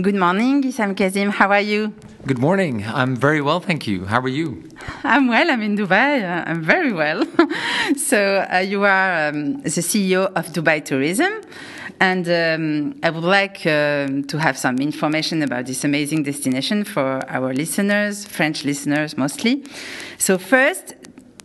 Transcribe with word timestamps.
Good 0.00 0.14
morning, 0.14 0.62
Issam 0.62 0.96
Kazim. 0.96 1.30
How 1.30 1.50
are 1.50 1.60
you? 1.60 1.92
Good 2.24 2.38
morning. 2.38 2.84
I'm 2.86 3.16
very 3.16 3.40
well, 3.40 3.58
thank 3.58 3.88
you. 3.88 4.04
How 4.04 4.20
are 4.20 4.28
you? 4.28 4.62
I'm 5.02 5.26
well. 5.26 5.50
I'm 5.50 5.60
in 5.60 5.76
Dubai. 5.76 6.46
I'm 6.46 6.62
very 6.62 6.92
well. 6.92 7.24
so, 7.96 8.46
uh, 8.48 8.58
you 8.58 8.84
are 8.84 9.30
um, 9.30 9.60
the 9.62 9.82
CEO 9.82 10.32
of 10.36 10.46
Dubai 10.52 10.84
Tourism. 10.84 11.32
And 12.00 12.28
um, 12.28 13.00
I 13.02 13.10
would 13.10 13.24
like 13.24 13.66
uh, 13.66 14.06
to 14.28 14.38
have 14.38 14.56
some 14.56 14.78
information 14.78 15.42
about 15.42 15.66
this 15.66 15.82
amazing 15.82 16.22
destination 16.22 16.84
for 16.84 17.28
our 17.28 17.52
listeners, 17.52 18.24
French 18.24 18.64
listeners 18.64 19.16
mostly. 19.16 19.64
So, 20.16 20.38
first, 20.38 20.94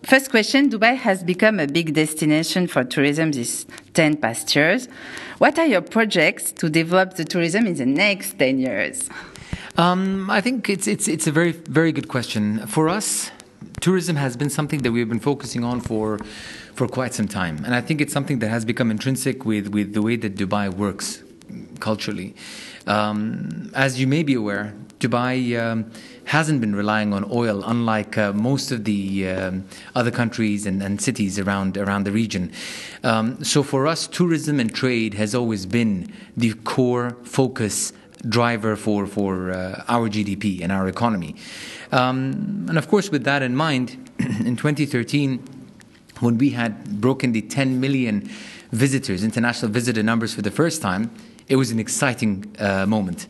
First 0.04 0.31
question 0.31 0.70
Dubai 0.70 0.97
has 0.97 1.23
become 1.23 1.61
a 1.61 1.67
big 1.67 1.93
destination 1.93 2.67
for 2.67 2.83
tourism 2.83 3.31
these 3.31 3.65
10 3.93 4.18
past 4.18 4.54
years. 4.54 4.89
What 5.37 5.57
are 5.57 5.65
your 5.65 5.79
projects 5.79 6.51
to 6.54 6.69
develop 6.69 7.15
the 7.15 7.23
tourism 7.23 7.65
in 7.65 7.75
the 7.75 7.86
next 7.86 8.37
10 8.37 8.59
years? 8.59 9.09
Um, 9.77 10.29
I 10.29 10.42
think 10.42 10.69
it's, 10.69 10.87
it's, 10.87 11.07
it's 11.07 11.25
a 11.25 11.31
very, 11.31 11.54
very 11.54 11.93
good 11.93 12.09
question. 12.09 12.68
For 12.68 12.89
us, 12.89 13.31
tourism 13.79 14.18
has 14.18 14.36
been 14.36 14.50
something 14.50 14.81
that 14.81 14.92
we've 14.92 15.07
been 15.07 15.21
focusing 15.21 15.64
on 15.64 15.79
for, 15.79 16.17
for 16.75 16.86
quite 16.89 17.14
some 17.14 17.29
time. 17.29 17.64
And 17.64 17.73
I 17.73 17.79
think 17.79 18.01
it's 18.01 18.11
something 18.11 18.39
that 18.39 18.50
has 18.50 18.65
become 18.65 18.92
intrinsic 18.92 19.45
with, 19.45 19.70
with 19.70 19.93
the 19.93 20.01
way 20.01 20.17
that 20.17 20.36
Dubai 20.36 20.71
works 20.71 21.23
culturally. 21.79 22.36
Um, 22.87 23.71
as 23.73 24.01
you 24.01 24.07
may 24.07 24.23
be 24.23 24.33
aware, 24.33 24.73
Dubai 25.00 25.59
um, 25.61 25.92
hasn't 26.25 26.61
been 26.61 26.75
relying 26.75 27.13
on 27.13 27.29
oil, 27.32 27.63
unlike 27.65 28.18
uh, 28.18 28.33
most 28.33 28.71
of 28.71 28.86
the 28.86 29.27
um, 29.29 29.65
other 29.95 30.11
countries 30.11 30.65
and, 30.65 30.81
and, 30.81 31.01
cities 31.01 31.37
around 31.39 31.77
around 31.77 32.05
the 32.05 32.11
region. 32.11 32.52
Um, 33.03 33.44
so 33.44 33.64
for 33.64 33.88
us, 33.88 34.08
tourism 34.08 34.59
and 34.59 34.73
trade 34.73 35.14
has 35.16 35.36
always 35.36 35.66
been 35.66 36.11
the 36.38 36.53
core 36.53 37.17
focus 37.23 37.94
driver 38.28 38.75
for 38.75 39.05
for 39.05 39.52
uh, 39.52 39.83
our 39.88 40.09
GDP 40.09 40.61
and 40.61 40.72
our 40.72 40.88
economy. 40.88 41.36
Um, 41.91 42.66
and 42.70 42.78
of 42.78 42.88
course, 42.88 43.09
with 43.09 43.23
that 43.26 43.42
in 43.42 43.55
mind, 43.55 43.98
in 44.20 44.55
2013, 44.55 45.44
when 46.20 46.38
we 46.38 46.52
had 46.52 47.02
broken 47.02 47.33
the 47.33 47.42
10 47.42 47.80
million 47.80 48.30
visitors, 48.72 49.23
international 49.23 49.72
visitor 49.72 50.02
numbers 50.02 50.33
for 50.33 50.42
the 50.42 50.52
first 50.52 50.81
time, 50.81 51.11
it 51.48 51.58
was 51.58 51.70
an 51.70 51.80
exciting 51.80 52.55
uh, 52.59 52.86
moment. 52.86 53.28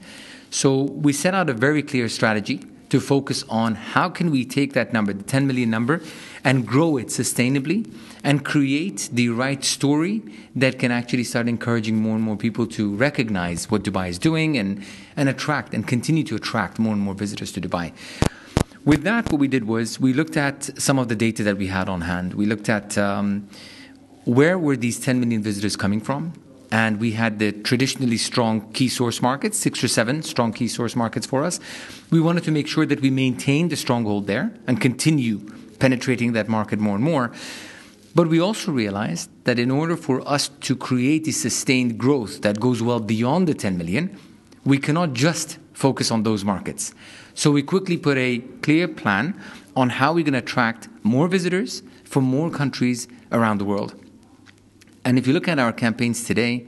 So 0.51 0.83
we 0.83 1.11
set 1.13 1.33
out 1.33 1.49
a 1.49 1.53
very 1.53 1.81
clear 1.81 2.07
strategy 2.07 2.63
to 2.93 2.99
focus 2.99 3.43
on 3.49 3.73
how 3.73 4.07
can 4.07 4.29
we 4.29 4.45
take 4.45 4.73
that 4.73 4.93
number, 4.93 5.11
the 5.13 5.23
10 5.23 5.47
million 5.47 5.67
number, 5.67 5.99
and 6.43 6.67
grow 6.67 6.95
it 6.97 7.07
sustainably 7.07 7.91
and 8.23 8.45
create 8.45 9.09
the 9.11 9.29
right 9.29 9.63
story 9.63 10.21
that 10.55 10.77
can 10.77 10.91
actually 10.91 11.23
start 11.23 11.47
encouraging 11.47 11.95
more 11.95 12.13
and 12.13 12.23
more 12.23 12.37
people 12.37 12.67
to 12.67 12.93
recognize 12.95 13.71
what 13.71 13.81
Dubai 13.81 14.09
is 14.09 14.19
doing 14.19 14.59
and, 14.59 14.83
and 15.17 15.27
attract 15.27 15.73
and 15.73 15.87
continue 15.87 16.23
to 16.23 16.35
attract 16.35 16.77
more 16.77 16.93
and 16.93 17.01
more 17.01 17.15
visitors 17.15 17.51
to 17.53 17.59
Dubai. 17.59 17.91
With 18.85 19.01
that, 19.03 19.31
what 19.31 19.39
we 19.39 19.47
did 19.47 19.67
was 19.67 19.99
we 19.99 20.13
looked 20.13 20.37
at 20.37 20.69
some 20.79 20.99
of 20.99 21.07
the 21.07 21.15
data 21.15 21.41
that 21.45 21.57
we 21.57 21.67
had 21.67 21.89
on 21.89 22.01
hand. 22.01 22.35
We 22.35 22.45
looked 22.45 22.69
at 22.69 22.95
um, 22.95 23.49
where 24.25 24.59
were 24.59 24.77
these 24.77 24.99
10 24.99 25.19
million 25.19 25.41
visitors 25.41 25.75
coming 25.75 25.99
from? 25.99 26.33
And 26.73 26.99
we 26.99 27.11
had 27.11 27.37
the 27.37 27.51
traditionally 27.51 28.17
strong 28.17 28.71
key 28.71 28.89
source 28.89 29.21
markets, 29.21 29.59
six 29.59 29.83
or 29.83 29.87
seven 29.87 30.23
strong 30.23 30.51
key 30.51 30.67
source 30.67 30.95
markets 30.95 31.27
for 31.27 31.43
us. 31.43 31.59
We 32.09 32.19
wanted 32.19 32.45
to 32.45 32.51
make 32.51 32.67
sure 32.67 32.87
that 32.87 32.99
we 32.99 33.11
maintained 33.11 33.69
the 33.69 33.75
stronghold 33.75 34.25
there 34.25 34.51
and 34.65 34.81
continue 34.81 35.37
penetrating 35.77 36.33
that 36.33 36.49
market 36.49 36.79
more 36.79 36.95
and 36.95 37.03
more. 37.03 37.31
But 38.15 38.27
we 38.27 38.39
also 38.39 38.71
realized 38.71 39.29
that 39.43 39.59
in 39.59 39.69
order 39.69 39.95
for 39.95 40.27
us 40.27 40.49
to 40.61 40.75
create 40.75 41.27
a 41.27 41.31
sustained 41.31 41.99
growth 41.99 42.41
that 42.41 42.59
goes 42.59 42.81
well 42.81 42.99
beyond 42.99 43.47
the 43.47 43.53
10 43.53 43.77
million, 43.77 44.17
we 44.65 44.79
cannot 44.79 45.13
just 45.13 45.59
focus 45.73 46.09
on 46.09 46.23
those 46.23 46.43
markets. 46.43 46.95
So 47.35 47.51
we 47.51 47.61
quickly 47.61 47.97
put 47.97 48.17
a 48.17 48.39
clear 48.63 48.87
plan 48.87 49.39
on 49.75 49.89
how 49.89 50.13
we're 50.13 50.23
going 50.23 50.33
to 50.33 50.39
attract 50.39 50.89
more 51.03 51.27
visitors 51.27 51.83
from 52.03 52.23
more 52.23 52.49
countries 52.49 53.07
around 53.31 53.59
the 53.59 53.65
world. 53.65 53.93
And 55.05 55.17
if 55.17 55.27
you 55.27 55.33
look 55.33 55.47
at 55.47 55.59
our 55.59 55.73
campaigns 55.73 56.23
today, 56.23 56.65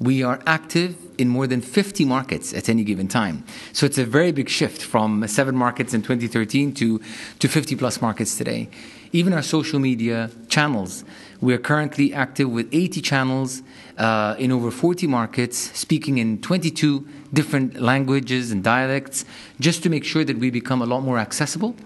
we 0.00 0.22
are 0.22 0.40
active 0.46 0.96
in 1.18 1.28
more 1.28 1.46
than 1.46 1.60
50 1.60 2.04
markets 2.04 2.52
at 2.52 2.68
any 2.68 2.82
given 2.82 3.06
time. 3.06 3.44
So 3.72 3.86
it's 3.86 3.98
a 3.98 4.04
very 4.04 4.32
big 4.32 4.48
shift 4.48 4.82
from 4.82 5.26
seven 5.28 5.54
markets 5.54 5.94
in 5.94 6.02
2013 6.02 6.74
to, 6.74 7.00
to 7.38 7.48
50 7.48 7.76
plus 7.76 8.02
markets 8.02 8.36
today. 8.36 8.68
Even 9.12 9.32
our 9.32 9.42
social 9.42 9.78
media 9.78 10.30
channels, 10.48 11.04
we 11.40 11.54
are 11.54 11.58
currently 11.58 12.12
active 12.12 12.50
with 12.50 12.68
80 12.72 13.00
channels 13.00 13.62
uh, 13.96 14.34
in 14.38 14.50
over 14.50 14.72
40 14.72 15.06
markets, 15.06 15.56
speaking 15.78 16.18
in 16.18 16.40
22 16.40 17.06
different 17.32 17.80
languages 17.80 18.50
and 18.50 18.64
dialects, 18.64 19.24
just 19.60 19.84
to 19.84 19.88
make 19.88 20.04
sure 20.04 20.24
that 20.24 20.38
we 20.38 20.50
become 20.50 20.82
a 20.82 20.86
lot 20.86 21.02
more 21.02 21.18
accessible 21.18 21.76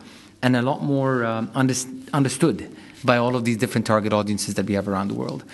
and 0.41 0.57
a 0.57 0.63
lot 0.63 0.83
more 0.83 1.25
um, 1.25 1.51
under- 1.55 1.75
understood 2.15 2.75
by 3.05 3.17
all 3.17 3.37
of 3.37 3.45
these 3.45 3.57
different 3.57 3.87
target 3.87 4.13
audiences 4.13 4.55
that 4.55 4.67
we 4.67 4.75
have 4.75 4.89
around 4.89 5.09
the 5.09 5.15
world. 5.15 5.45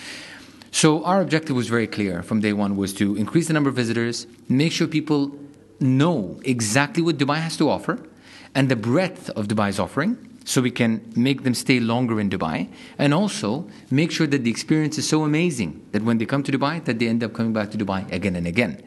So 0.71 1.05
our 1.05 1.21
objective 1.21 1.55
was 1.55 1.69
very 1.69 1.87
clear 1.87 2.23
from 2.23 2.41
day 2.41 2.53
one 2.53 2.77
was 2.77 2.93
to 2.95 3.17
increase 3.17 3.47
the 3.47 3.53
number 3.53 3.71
of 3.71 3.77
visitors, 3.77 4.27
make 4.49 4.73
sure 4.73 4.87
people 4.89 5.33
know 5.81 6.41
exactly 6.45 7.03
what 7.03 7.17
Dubai 7.17 7.39
has 7.39 7.57
to 7.59 7.71
offer 7.71 7.99
and 8.55 8.69
the 8.69 8.77
breadth 8.77 9.31
of 9.31 9.49
Dubai's 9.49 9.79
offering 9.79 10.17
so 10.45 10.61
we 10.61 10.71
can 10.71 11.01
make 11.17 11.43
them 11.43 11.55
stay 11.55 11.81
longer 11.81 12.21
in 12.21 12.29
Dubai 12.29 12.69
and 12.99 13.15
also 13.15 13.69
make 13.91 14.11
sure 14.11 14.27
that 14.27 14.45
the 14.45 14.51
experience 14.51 14.99
is 14.99 15.09
so 15.09 15.25
amazing 15.25 15.87
that 15.93 16.03
when 16.03 16.19
they 16.19 16.27
come 16.27 16.43
to 16.43 16.53
Dubai 16.53 16.85
that 16.85 16.99
they 16.99 17.09
end 17.09 17.25
up 17.25 17.33
coming 17.33 17.53
back 17.53 17.71
to 17.71 17.79
Dubai 17.79 18.11
again 18.13 18.37
and 18.37 18.47
again. 18.47 18.83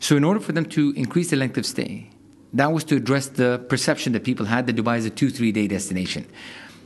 So 0.00 0.16
in 0.16 0.24
order 0.24 0.40
for 0.40 0.52
them 0.52 0.64
to 0.66 0.92
increase 0.96 1.30
the 1.30 1.36
length 1.36 1.56
of 1.58 1.66
stay, 1.66 2.10
that 2.52 2.72
was 2.72 2.84
to 2.84 2.96
address 2.96 3.28
the 3.28 3.64
perception 3.68 4.12
that 4.14 4.24
people 4.24 4.46
had 4.46 4.66
that 4.66 4.76
Dubai 4.76 4.98
is 4.98 5.06
a 5.06 5.10
2-3 5.10 5.52
day 5.52 5.68
destination. 5.68 6.26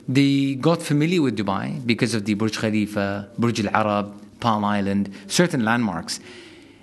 They 0.08 0.56
got 0.56 0.82
familiar 0.82 1.22
with 1.22 1.36
Dubai 1.36 1.84
because 1.86 2.14
of 2.14 2.24
the 2.24 2.34
Burj 2.34 2.58
Khalifa, 2.58 3.28
Burj 3.38 3.64
Al 3.64 3.74
Arab, 3.74 4.40
Palm 4.40 4.64
Island, 4.64 5.10
certain 5.26 5.64
landmarks. 5.64 6.20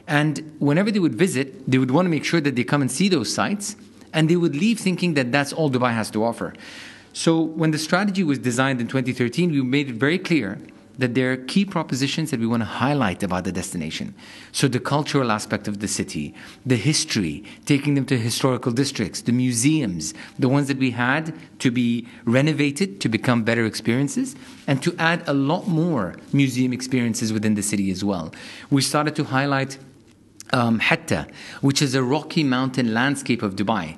And 0.08 0.56
whenever 0.60 0.90
they 0.90 1.00
would 1.00 1.16
visit, 1.16 1.70
they 1.70 1.78
would 1.78 1.92
want 1.92 2.08
to 2.08 2.10
make 2.10 2.26
sure 2.26 2.42
that 2.42 2.56
they 2.56 2.64
come 2.64 2.82
and 2.82 2.92
see 2.92 3.10
those 3.10 3.32
sites, 3.34 3.76
and 4.14 4.30
they 4.30 4.36
would 4.36 4.56
leave 4.56 4.80
thinking 4.80 5.14
that 5.14 5.32
that's 5.32 5.54
all 5.54 5.70
Dubai 5.70 5.94
has 5.94 6.10
to 6.12 6.24
offer. 6.24 6.54
So 7.14 7.40
when 7.40 7.72
the 7.72 7.78
strategy 7.78 8.24
was 8.24 8.40
designed 8.40 8.82
in 8.82 8.88
2013, 8.88 9.52
we 9.52 9.62
made 9.62 9.90
it 9.90 9.96
very 9.96 10.18
clear 10.18 10.60
that 11.02 11.16
there 11.16 11.32
are 11.32 11.38
key 11.38 11.66
propositions 11.66 12.32
that 12.32 12.40
we 12.40 12.48
want 12.48 12.62
to 12.62 12.66
highlight 12.66 13.24
about 13.24 13.44
the 13.44 13.52
destination. 13.52 14.14
So, 14.52 14.68
the 14.68 14.80
cultural 14.80 15.32
aspect 15.32 15.68
of 15.68 15.80
the 15.80 15.88
city, 15.88 16.34
the 16.66 16.78
history, 16.78 17.44
taking 17.66 17.96
them 17.96 18.06
to 18.06 18.18
historical 18.18 18.72
districts, 18.72 19.22
the 19.22 19.32
museums, 19.32 20.14
the 20.40 20.48
ones 20.48 20.68
that 20.68 20.78
we 20.78 20.92
had 20.92 21.34
to 21.60 21.72
be 21.72 22.08
renovated 22.26 23.02
to 23.02 23.10
become 23.10 23.44
better 23.44 23.66
experiences, 23.66 24.36
and 24.68 24.82
to 24.84 24.96
add 24.98 25.24
a 25.28 25.34
lot 25.34 25.68
more 25.68 26.16
museum 26.32 26.72
experiences 26.72 27.34
within 27.34 27.56
the 27.56 27.64
city 27.64 27.92
as 27.92 28.04
well. 28.04 28.34
We 28.70 28.82
started 28.82 29.16
to 29.18 29.26
highlight 29.26 29.78
um, 30.54 30.80
Hatta, 30.80 31.28
which 31.62 31.82
is 31.82 31.96
a 31.96 32.04
rocky 32.04 32.44
mountain 32.44 32.94
landscape 32.94 33.42
of 33.42 33.56
Dubai. 33.56 33.98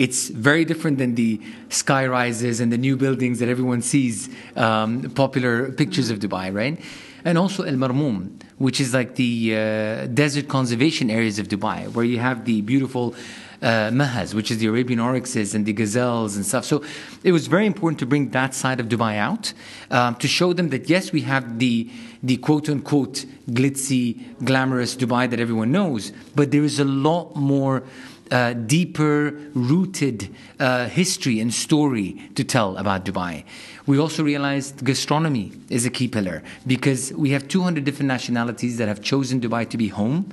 It's 0.00 0.30
very 0.30 0.64
different 0.64 0.96
than 0.96 1.14
the 1.14 1.42
sky 1.68 2.06
rises 2.06 2.58
and 2.58 2.72
the 2.72 2.78
new 2.78 2.96
buildings 2.96 3.38
that 3.40 3.50
everyone 3.50 3.82
sees, 3.82 4.30
um, 4.56 5.10
popular 5.10 5.70
pictures 5.72 6.08
of 6.08 6.20
Dubai, 6.20 6.46
right? 6.54 6.80
And 7.22 7.36
also 7.36 7.64
El 7.64 7.74
Marmoom, 7.74 8.40
which 8.56 8.80
is 8.80 8.94
like 8.94 9.16
the 9.16 9.54
uh, 9.54 10.06
desert 10.06 10.48
conservation 10.48 11.10
areas 11.10 11.38
of 11.38 11.48
Dubai, 11.48 11.92
where 11.92 12.06
you 12.06 12.18
have 12.18 12.46
the 12.46 12.62
beautiful 12.62 13.14
uh, 13.60 13.90
mahas, 13.90 14.32
which 14.32 14.50
is 14.50 14.56
the 14.56 14.68
Arabian 14.68 15.00
oryxes 15.00 15.54
and 15.54 15.66
the 15.66 15.74
gazelles 15.74 16.34
and 16.34 16.46
stuff. 16.46 16.64
So 16.64 16.82
it 17.22 17.32
was 17.32 17.46
very 17.46 17.66
important 17.66 17.98
to 17.98 18.06
bring 18.06 18.30
that 18.30 18.54
side 18.54 18.80
of 18.80 18.86
Dubai 18.86 19.18
out 19.18 19.52
um, 19.90 20.14
to 20.14 20.26
show 20.26 20.54
them 20.54 20.70
that 20.70 20.88
yes, 20.88 21.12
we 21.12 21.20
have 21.22 21.58
the 21.58 21.90
the 22.22 22.38
quote 22.38 22.68
unquote 22.68 23.26
glitzy, 23.50 24.18
glamorous 24.44 24.96
Dubai 24.96 25.28
that 25.28 25.40
everyone 25.40 25.72
knows, 25.72 26.12
but 26.34 26.50
there 26.52 26.64
is 26.64 26.78
a 26.80 26.84
lot 26.84 27.36
more 27.36 27.82
uh, 28.30 28.52
deeper 28.52 29.32
rooted 29.54 30.34
uh, 30.58 30.86
history 30.86 31.40
and 31.40 31.52
story 31.52 32.30
to 32.34 32.44
tell 32.44 32.76
about 32.76 33.04
Dubai. 33.04 33.44
We 33.86 33.98
also 33.98 34.22
realized 34.22 34.84
gastronomy 34.84 35.52
is 35.68 35.84
a 35.84 35.90
key 35.90 36.08
pillar 36.08 36.42
because 36.66 37.12
we 37.12 37.30
have 37.30 37.48
200 37.48 37.84
different 37.84 38.08
nationalities 38.08 38.76
that 38.78 38.88
have 38.88 39.02
chosen 39.02 39.40
Dubai 39.40 39.68
to 39.70 39.76
be 39.76 39.88
home. 39.88 40.32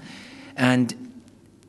And 0.55 1.07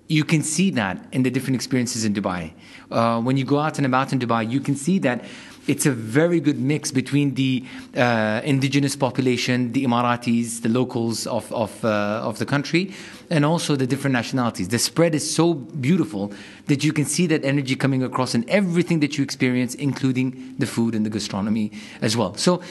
you 0.08 0.24
can 0.24 0.42
see 0.42 0.70
that 0.70 1.04
in 1.12 1.22
the 1.22 1.30
different 1.30 1.54
experiences 1.54 2.04
in 2.04 2.14
Dubai. 2.14 2.52
Uh, 2.90 3.20
when 3.20 3.36
you 3.36 3.44
go 3.44 3.58
out 3.58 3.78
and 3.78 3.86
about 3.86 4.12
in 4.12 4.18
Dubai, 4.18 4.50
you 4.50 4.60
can 4.60 4.74
see 4.74 4.98
that 5.00 5.24
it's 5.68 5.84
a 5.84 5.92
very 5.92 6.40
good 6.40 6.58
mix 6.58 6.90
between 6.90 7.34
the 7.34 7.62
uh, 7.94 8.40
indigenous 8.42 8.96
population, 8.96 9.70
the 9.72 9.84
Emiratis, 9.84 10.62
the 10.62 10.70
locals 10.70 11.26
of, 11.26 11.52
of, 11.52 11.84
uh, 11.84 12.22
of 12.24 12.38
the 12.38 12.46
country, 12.46 12.94
and 13.28 13.44
also 13.44 13.76
the 13.76 13.86
different 13.86 14.14
nationalities. 14.14 14.68
The 14.68 14.78
spread 14.78 15.14
is 15.14 15.32
so 15.32 15.52
beautiful 15.52 16.32
that 16.66 16.82
you 16.82 16.92
can 16.94 17.04
see 17.04 17.26
that 17.26 17.44
energy 17.44 17.76
coming 17.76 18.02
across 18.02 18.34
in 18.34 18.48
everything 18.48 19.00
that 19.00 19.18
you 19.18 19.22
experience, 19.22 19.74
including 19.74 20.54
the 20.58 20.66
food 20.66 20.94
and 20.94 21.04
the 21.04 21.10
gastronomy 21.10 21.70
as 22.00 22.16
well. 22.16 22.34
So, 22.34 22.62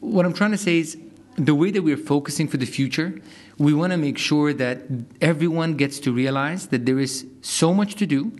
what 0.00 0.24
I'm 0.24 0.32
trying 0.32 0.52
to 0.52 0.58
say 0.58 0.78
is, 0.78 0.96
the 1.36 1.54
way 1.54 1.70
that 1.70 1.82
we're 1.82 1.98
focusing 1.98 2.48
for 2.48 2.56
the 2.56 2.64
future, 2.64 3.20
we 3.58 3.74
want 3.74 3.92
to 3.92 3.98
make 3.98 4.16
sure 4.16 4.54
that 4.54 4.78
everyone 5.20 5.76
gets 5.76 6.00
to 6.00 6.12
realize 6.12 6.68
that 6.68 6.86
there 6.86 6.98
is 6.98 7.26
so 7.42 7.74
much 7.74 7.94
to 7.96 8.06
do 8.06 8.32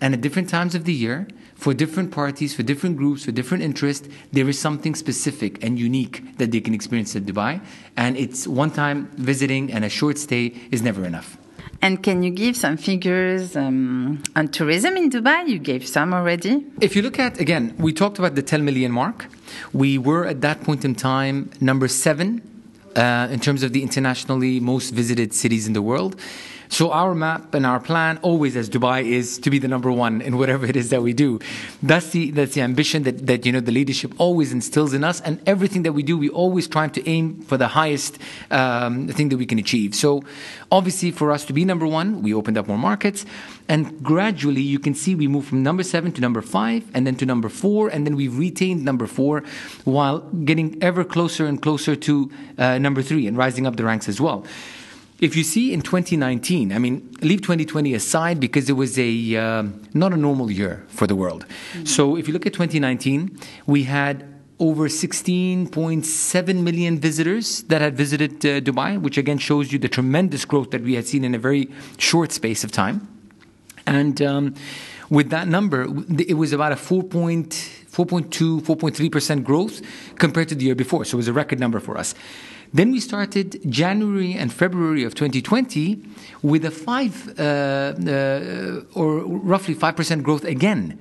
and 0.00 0.14
at 0.14 0.20
different 0.20 0.48
times 0.48 0.76
of 0.76 0.84
the 0.84 0.92
year 0.92 1.26
for 1.58 1.74
different 1.74 2.12
parties, 2.12 2.54
for 2.54 2.62
different 2.62 2.96
groups, 2.96 3.24
for 3.24 3.32
different 3.32 3.64
interests, 3.64 4.08
there 4.32 4.48
is 4.48 4.58
something 4.58 4.94
specific 4.94 5.62
and 5.62 5.78
unique 5.78 6.38
that 6.38 6.52
they 6.52 6.60
can 6.60 6.72
experience 6.72 7.16
at 7.16 7.24
Dubai. 7.24 7.60
And 7.96 8.16
it's 8.16 8.46
one 8.46 8.70
time 8.70 9.10
visiting 9.16 9.72
and 9.72 9.84
a 9.84 9.88
short 9.88 10.18
stay 10.18 10.54
is 10.70 10.82
never 10.82 11.04
enough. 11.04 11.36
And 11.82 12.02
can 12.02 12.22
you 12.22 12.30
give 12.30 12.56
some 12.56 12.76
figures 12.76 13.56
um, 13.56 14.22
on 14.36 14.48
tourism 14.48 14.96
in 14.96 15.10
Dubai? 15.10 15.48
You 15.48 15.58
gave 15.58 15.86
some 15.86 16.14
already. 16.14 16.64
If 16.80 16.94
you 16.94 17.02
look 17.02 17.18
at, 17.18 17.40
again, 17.40 17.74
we 17.78 17.92
talked 17.92 18.18
about 18.18 18.36
the 18.36 18.42
10 18.42 18.64
million 18.64 18.92
mark. 18.92 19.26
We 19.72 19.98
were 19.98 20.26
at 20.26 20.40
that 20.42 20.62
point 20.62 20.84
in 20.84 20.94
time 20.94 21.50
number 21.60 21.88
seven 21.88 22.40
uh, 22.96 23.28
in 23.30 23.40
terms 23.40 23.64
of 23.64 23.72
the 23.72 23.82
internationally 23.82 24.60
most 24.60 24.90
visited 24.90 25.34
cities 25.34 25.66
in 25.66 25.72
the 25.72 25.82
world. 25.82 26.20
So 26.68 26.90
our 26.92 27.14
map 27.14 27.54
and 27.54 27.64
our 27.64 27.80
plan 27.80 28.18
always 28.22 28.56
as 28.56 28.68
Dubai 28.68 29.04
is 29.04 29.38
to 29.38 29.50
be 29.50 29.58
the 29.58 29.68
number 29.68 29.90
one 29.90 30.20
in 30.20 30.36
whatever 30.36 30.66
it 30.66 30.76
is 30.76 30.90
that 30.90 31.02
we 31.02 31.12
do. 31.12 31.40
That's 31.82 32.10
the 32.10 32.30
that's 32.30 32.54
the 32.54 32.60
ambition 32.60 33.02
that, 33.04 33.26
that 33.26 33.46
you 33.46 33.52
know 33.52 33.60
the 33.60 33.72
leadership 33.72 34.12
always 34.18 34.52
instills 34.52 34.92
in 34.92 35.02
us 35.04 35.20
and 35.22 35.40
everything 35.46 35.82
that 35.84 35.92
we 35.92 36.02
do 36.02 36.18
we 36.18 36.28
always 36.28 36.68
try 36.68 36.88
to 36.88 37.08
aim 37.08 37.40
for 37.42 37.56
the 37.56 37.68
highest 37.68 38.18
um, 38.50 39.08
thing 39.08 39.28
that 39.30 39.38
we 39.38 39.46
can 39.46 39.58
achieve. 39.58 39.94
So 39.94 40.22
obviously 40.70 41.10
for 41.10 41.32
us 41.32 41.44
to 41.46 41.52
be 41.52 41.64
number 41.64 41.86
one, 41.86 42.22
we 42.22 42.34
opened 42.34 42.58
up 42.58 42.68
more 42.68 42.78
markets 42.78 43.24
and 43.68 44.02
gradually 44.02 44.62
you 44.62 44.78
can 44.78 44.94
see 44.94 45.14
we 45.14 45.28
moved 45.28 45.48
from 45.48 45.62
number 45.62 45.82
seven 45.82 46.12
to 46.12 46.20
number 46.20 46.42
five 46.42 46.84
and 46.94 47.06
then 47.06 47.16
to 47.16 47.26
number 47.26 47.48
four 47.48 47.88
and 47.88 48.06
then 48.06 48.16
we've 48.16 48.38
retained 48.38 48.84
number 48.84 49.06
four 49.06 49.42
while 49.84 50.20
getting 50.20 50.82
ever 50.82 51.04
closer 51.04 51.46
and 51.46 51.60
closer 51.62 51.94
to 51.94 52.30
uh, 52.56 52.78
number 52.78 53.02
three 53.02 53.26
and 53.26 53.36
rising 53.36 53.66
up 53.66 53.76
the 53.76 53.84
ranks 53.84 54.08
as 54.08 54.20
well 54.20 54.44
if 55.20 55.34
you 55.34 55.42
see 55.42 55.72
in 55.72 55.82
2019, 55.82 56.72
I 56.72 56.78
mean, 56.78 57.10
leave 57.22 57.40
2020 57.40 57.94
aside 57.94 58.38
because 58.38 58.68
it 58.70 58.74
was 58.74 58.98
a 58.98 59.36
uh, 59.36 59.64
not 59.92 60.12
a 60.12 60.16
normal 60.16 60.50
year 60.50 60.84
for 60.88 61.06
the 61.06 61.16
world. 61.16 61.44
Mm-hmm. 61.46 61.84
So 61.86 62.16
if 62.16 62.28
you 62.28 62.34
look 62.34 62.46
at 62.46 62.52
2019, 62.52 63.36
we 63.66 63.84
had 63.84 64.24
over 64.60 64.88
16.7 64.88 66.62
million 66.62 66.98
visitors 66.98 67.62
that 67.64 67.80
had 67.80 67.96
visited 67.96 68.44
uh, 68.44 68.60
Dubai, 68.60 69.00
which 69.00 69.16
again 69.18 69.38
shows 69.38 69.72
you 69.72 69.78
the 69.78 69.88
tremendous 69.88 70.44
growth 70.44 70.70
that 70.70 70.82
we 70.82 70.94
had 70.94 71.06
seen 71.06 71.24
in 71.24 71.34
a 71.34 71.38
very 71.38 71.68
short 71.96 72.32
space 72.32 72.64
of 72.64 72.72
time. 72.72 73.08
And 73.86 74.20
um, 74.20 74.54
with 75.10 75.30
that 75.30 75.48
number, 75.48 75.86
it 76.18 76.36
was 76.36 76.52
about 76.52 76.72
a 76.72 76.76
4.2, 76.76 77.48
4.3% 77.90 79.44
growth 79.44 79.80
compared 80.16 80.48
to 80.48 80.54
the 80.54 80.64
year 80.66 80.74
before. 80.74 81.04
So 81.04 81.14
it 81.16 81.18
was 81.18 81.28
a 81.28 81.32
record 81.32 81.58
number 81.58 81.80
for 81.80 81.96
us. 81.96 82.14
Then 82.72 82.92
we 82.92 83.00
started 83.00 83.60
January 83.70 84.34
and 84.34 84.52
February 84.52 85.04
of 85.04 85.14
2020 85.14 86.02
with 86.42 86.64
a 86.64 86.70
five 86.70 87.38
uh, 87.38 87.42
uh, 87.42 88.82
or 88.94 89.20
roughly 89.24 89.74
five 89.74 89.96
percent 89.96 90.22
growth 90.22 90.44
again 90.44 90.98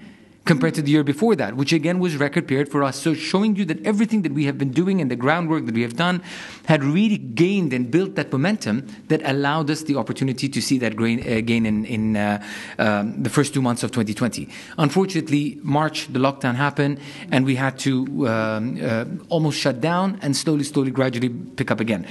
compared 0.48 0.74
to 0.76 0.82
the 0.82 0.90
year 0.90 1.04
before 1.04 1.36
that, 1.36 1.56
which 1.56 1.74
again 1.74 2.00
was 2.00 2.16
record 2.16 2.48
period 2.48 2.70
for 2.70 2.84
us. 2.84 3.00
So 3.00 3.14
showing 3.14 3.56
you 3.56 3.66
that 3.66 3.86
everything 3.86 4.22
that 4.24 4.32
we 4.32 4.46
have 4.46 4.58
been 4.58 4.72
doing 4.72 5.02
and 5.02 5.12
the 5.12 5.16
groundwork 5.16 5.66
that 5.66 5.76
we 5.76 5.82
have 5.82 5.96
done 5.96 6.24
had 6.66 6.84
really 6.84 7.18
gained 7.18 7.74
and 7.74 7.92
built 7.92 8.16
that 8.16 8.32
momentum 8.32 8.88
that 9.10 9.22
allowed 9.24 9.70
us 9.70 9.84
the 9.84 9.96
opportunity 9.96 10.48
to 10.50 10.62
see 10.62 10.78
that 10.80 10.98
gain, 10.98 11.20
uh, 11.20 11.42
gain 11.42 11.66
in, 11.66 11.86
in 11.86 12.16
uh, 12.16 12.44
um, 12.80 13.22
the 13.22 13.30
first 13.30 13.54
two 13.54 13.62
months 13.62 13.84
of 13.84 13.92
2020. 13.92 14.48
Unfortunately, 14.78 15.60
March, 15.62 16.08
the 16.08 16.20
lockdown 16.20 16.56
happened 16.56 17.00
and 17.32 17.46
we 17.46 17.56
had 17.56 17.78
to 17.80 18.28
um, 18.28 18.80
uh, 18.82 19.06
almost 19.30 19.60
shut 19.60 19.82
down 19.82 20.18
and 20.22 20.36
slowly, 20.36 20.64
slowly, 20.64 20.92
gradually 20.92 21.30
pick 21.30 21.70
up 21.70 21.80
again. 21.80 22.08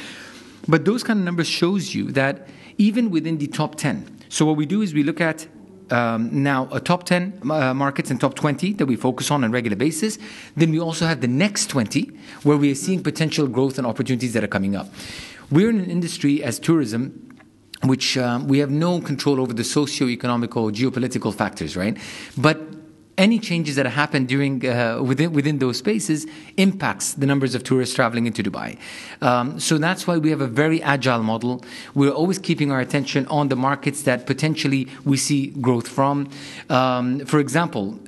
But 0.68 0.84
those 0.84 1.02
kind 1.02 1.18
of 1.18 1.24
numbers 1.24 1.48
shows 1.48 1.94
you 1.94 2.12
that 2.12 2.48
even 2.76 3.10
within 3.10 3.38
the 3.38 3.46
top 3.46 3.76
10, 3.76 4.16
so 4.28 4.44
what 4.44 4.56
we 4.56 4.66
do 4.66 4.82
is 4.82 4.92
we 4.92 5.02
look 5.02 5.20
at 5.20 5.46
um, 5.90 6.42
now 6.42 6.68
a 6.72 6.80
top 6.80 7.04
10 7.04 7.40
uh, 7.50 7.74
markets 7.74 8.10
and 8.10 8.20
top 8.20 8.34
20 8.34 8.74
that 8.74 8.86
we 8.86 8.96
focus 8.96 9.30
on 9.30 9.44
on 9.44 9.50
a 9.50 9.52
regular 9.52 9.76
basis. 9.76 10.18
Then 10.56 10.70
we 10.70 10.80
also 10.80 11.06
have 11.06 11.20
the 11.20 11.28
next 11.28 11.68
20 11.68 12.10
where 12.42 12.56
we 12.56 12.70
are 12.70 12.74
seeing 12.74 13.02
potential 13.02 13.46
growth 13.46 13.78
and 13.78 13.86
opportunities 13.86 14.32
that 14.32 14.44
are 14.44 14.48
coming 14.48 14.76
up. 14.76 14.88
We're 15.50 15.70
in 15.70 15.78
an 15.78 15.90
industry 15.90 16.42
as 16.42 16.58
tourism 16.58 17.22
which 17.82 18.16
um, 18.16 18.48
we 18.48 18.58
have 18.58 18.70
no 18.70 19.00
control 19.00 19.40
over 19.40 19.52
the 19.52 19.62
socio-economical, 19.62 20.70
geopolitical 20.70 21.34
factors, 21.34 21.76
right? 21.76 21.96
But 22.36 22.65
any 23.18 23.38
changes 23.38 23.76
that 23.76 23.86
happen 23.86 24.26
during 24.26 24.66
uh, 24.66 25.00
within 25.02 25.32
within 25.32 25.58
those 25.58 25.78
spaces 25.78 26.26
impacts 26.56 27.14
the 27.14 27.26
numbers 27.26 27.54
of 27.54 27.64
tourists 27.64 27.94
traveling 27.94 28.26
into 28.26 28.42
Dubai. 28.42 28.78
Um, 29.22 29.58
so 29.58 29.78
that's 29.78 30.06
why 30.06 30.18
we 30.18 30.30
have 30.30 30.40
a 30.40 30.46
very 30.46 30.82
agile 30.82 31.22
model. 31.22 31.64
We're 31.94 32.10
always 32.10 32.38
keeping 32.38 32.70
our 32.70 32.80
attention 32.80 33.26
on 33.28 33.48
the 33.48 33.56
markets 33.56 34.02
that 34.02 34.26
potentially 34.26 34.88
we 35.04 35.16
see 35.16 35.48
growth 35.48 35.88
from. 35.88 36.28
Um, 36.68 37.20
for 37.20 37.38
example, 37.38 37.98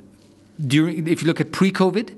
during 0.65 1.07
if 1.07 1.21
you 1.21 1.27
look 1.27 1.41
at 1.41 1.51
pre-COVID. 1.51 2.15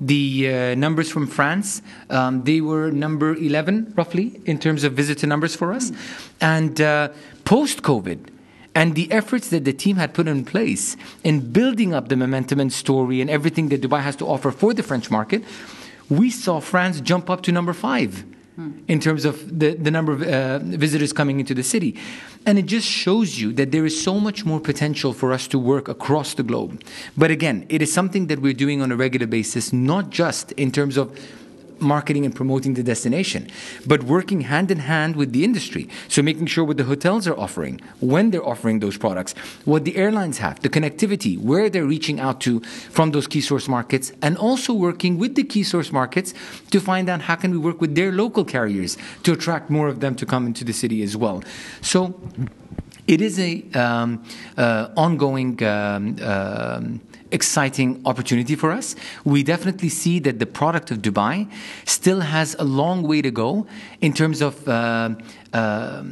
The 0.00 0.48
uh, 0.48 0.74
numbers 0.76 1.10
from 1.10 1.26
France, 1.26 1.82
um, 2.08 2.44
they 2.44 2.60
were 2.60 2.92
number 2.92 3.34
11 3.34 3.94
roughly 3.96 4.40
in 4.46 4.60
terms 4.60 4.84
of 4.84 4.92
visitor 4.92 5.26
numbers 5.26 5.56
for 5.56 5.72
us. 5.72 5.90
And 6.40 6.80
uh, 6.80 7.08
post 7.44 7.82
COVID, 7.82 8.28
and 8.78 8.94
the 8.94 9.10
efforts 9.10 9.48
that 9.48 9.64
the 9.64 9.72
team 9.72 9.96
had 9.96 10.14
put 10.14 10.28
in 10.28 10.44
place 10.44 10.96
in 11.24 11.50
building 11.50 11.92
up 11.92 12.08
the 12.08 12.16
momentum 12.16 12.60
and 12.60 12.72
story 12.72 13.20
and 13.20 13.28
everything 13.28 13.70
that 13.70 13.80
Dubai 13.80 14.02
has 14.02 14.14
to 14.16 14.24
offer 14.24 14.52
for 14.52 14.72
the 14.72 14.84
French 14.84 15.10
market, 15.10 15.42
we 16.08 16.30
saw 16.30 16.60
France 16.60 17.00
jump 17.00 17.28
up 17.28 17.42
to 17.42 17.50
number 17.50 17.72
five 17.72 18.24
hmm. 18.54 18.70
in 18.86 19.00
terms 19.00 19.24
of 19.24 19.34
the, 19.58 19.74
the 19.74 19.90
number 19.90 20.12
of 20.12 20.22
uh, 20.22 20.60
visitors 20.60 21.12
coming 21.12 21.40
into 21.40 21.54
the 21.54 21.64
city. 21.64 21.98
And 22.46 22.56
it 22.56 22.66
just 22.66 22.86
shows 22.86 23.40
you 23.40 23.52
that 23.54 23.72
there 23.72 23.84
is 23.84 24.00
so 24.00 24.20
much 24.20 24.44
more 24.44 24.60
potential 24.60 25.12
for 25.12 25.32
us 25.32 25.48
to 25.48 25.58
work 25.58 25.88
across 25.88 26.34
the 26.34 26.44
globe. 26.44 26.80
But 27.16 27.32
again, 27.32 27.66
it 27.68 27.82
is 27.82 27.92
something 27.92 28.28
that 28.28 28.38
we're 28.38 28.60
doing 28.64 28.80
on 28.80 28.92
a 28.92 28.96
regular 28.96 29.26
basis, 29.26 29.72
not 29.72 30.10
just 30.10 30.52
in 30.52 30.70
terms 30.70 30.96
of 30.96 31.18
marketing 31.80 32.24
and 32.24 32.34
promoting 32.34 32.74
the 32.74 32.82
destination, 32.82 33.48
but 33.86 34.02
working 34.04 34.42
hand 34.42 34.70
in 34.70 34.78
hand 34.78 35.16
with 35.16 35.32
the 35.32 35.44
industry. 35.44 35.88
So 36.08 36.22
making 36.22 36.46
sure 36.46 36.64
what 36.64 36.76
the 36.76 36.84
hotels 36.84 37.26
are 37.26 37.38
offering, 37.38 37.80
when 38.00 38.30
they're 38.30 38.46
offering 38.46 38.80
those 38.80 38.96
products, 38.96 39.34
what 39.64 39.84
the 39.84 39.96
airlines 39.96 40.38
have, 40.38 40.60
the 40.60 40.68
connectivity, 40.68 41.38
where 41.38 41.70
they're 41.70 41.86
reaching 41.86 42.20
out 42.20 42.40
to 42.42 42.60
from 42.60 43.12
those 43.12 43.26
key 43.26 43.40
source 43.40 43.68
markets, 43.68 44.12
and 44.22 44.36
also 44.36 44.72
working 44.72 45.18
with 45.18 45.34
the 45.34 45.44
key 45.44 45.62
source 45.62 45.92
markets 45.92 46.34
to 46.70 46.80
find 46.80 47.08
out 47.08 47.22
how 47.22 47.36
can 47.36 47.50
we 47.50 47.58
work 47.58 47.80
with 47.80 47.94
their 47.94 48.12
local 48.12 48.44
carriers 48.44 48.96
to 49.22 49.32
attract 49.32 49.70
more 49.70 49.88
of 49.88 50.00
them 50.00 50.14
to 50.14 50.26
come 50.26 50.46
into 50.46 50.64
the 50.64 50.72
city 50.72 51.02
as 51.02 51.16
well. 51.16 51.42
So 51.80 52.20
it 53.06 53.22
is 53.22 53.38
a 53.38 53.64
um, 53.74 54.22
uh, 54.56 54.88
ongoing 54.96 55.62
um, 55.62 56.16
um, 56.22 57.00
exciting 57.30 58.00
opportunity 58.04 58.54
for 58.54 58.70
us. 58.70 58.96
We 59.24 59.42
definitely 59.42 59.88
see 59.88 60.18
that 60.20 60.38
the 60.38 60.46
product 60.46 60.90
of 60.90 60.98
Dubai 60.98 61.50
still 61.84 62.20
has 62.20 62.56
a 62.58 62.64
long 62.64 63.02
way 63.02 63.22
to 63.22 63.30
go 63.30 63.66
in 64.00 64.12
terms 64.12 64.40
of 64.40 64.66
uh, 64.68 65.14
uh, 65.52 66.02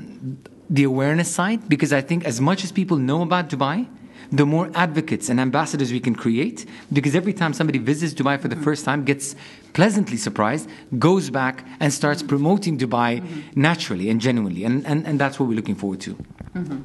the 0.69 0.85
awareness 0.85 1.33
side, 1.33 1.69
because 1.69 1.93
I 1.93 2.01
think 2.01 2.25
as 2.25 2.41
much 2.41 2.65
as 2.65 2.73
people 2.73 2.97
know 2.97 3.23
about 3.23 3.49
Dubai, 3.49 3.87
the 4.33 4.45
more 4.45 4.71
advocates 4.75 5.29
and 5.29 5.39
ambassadors 5.39 5.93
we 5.93 6.01
can 6.01 6.15
create, 6.15 6.67
because 6.93 7.15
every 7.15 7.33
time 7.33 7.53
somebody 7.53 7.79
visits 7.79 8.13
Dubai 8.13 8.41
for 8.41 8.49
the 8.49 8.57
first 8.57 8.85
time, 8.85 9.05
gets 9.05 9.37
pleasantly 9.73 10.17
surprised, 10.17 10.69
goes 10.99 11.31
back 11.31 11.65
and 11.79 11.93
starts 11.93 12.23
promoting 12.23 12.77
Dubai 12.77 13.21
mm-hmm. 13.21 13.61
naturally 13.61 14.11
and 14.11 14.21
genuinely. 14.21 14.65
And, 14.65 14.85
and, 14.85 15.07
and 15.07 15.21
that's 15.21 15.39
what 15.39 15.49
we're 15.49 15.55
looking 15.55 15.77
forward 15.77 16.01
to. 16.01 16.17
Mm-hmm. 16.57 16.81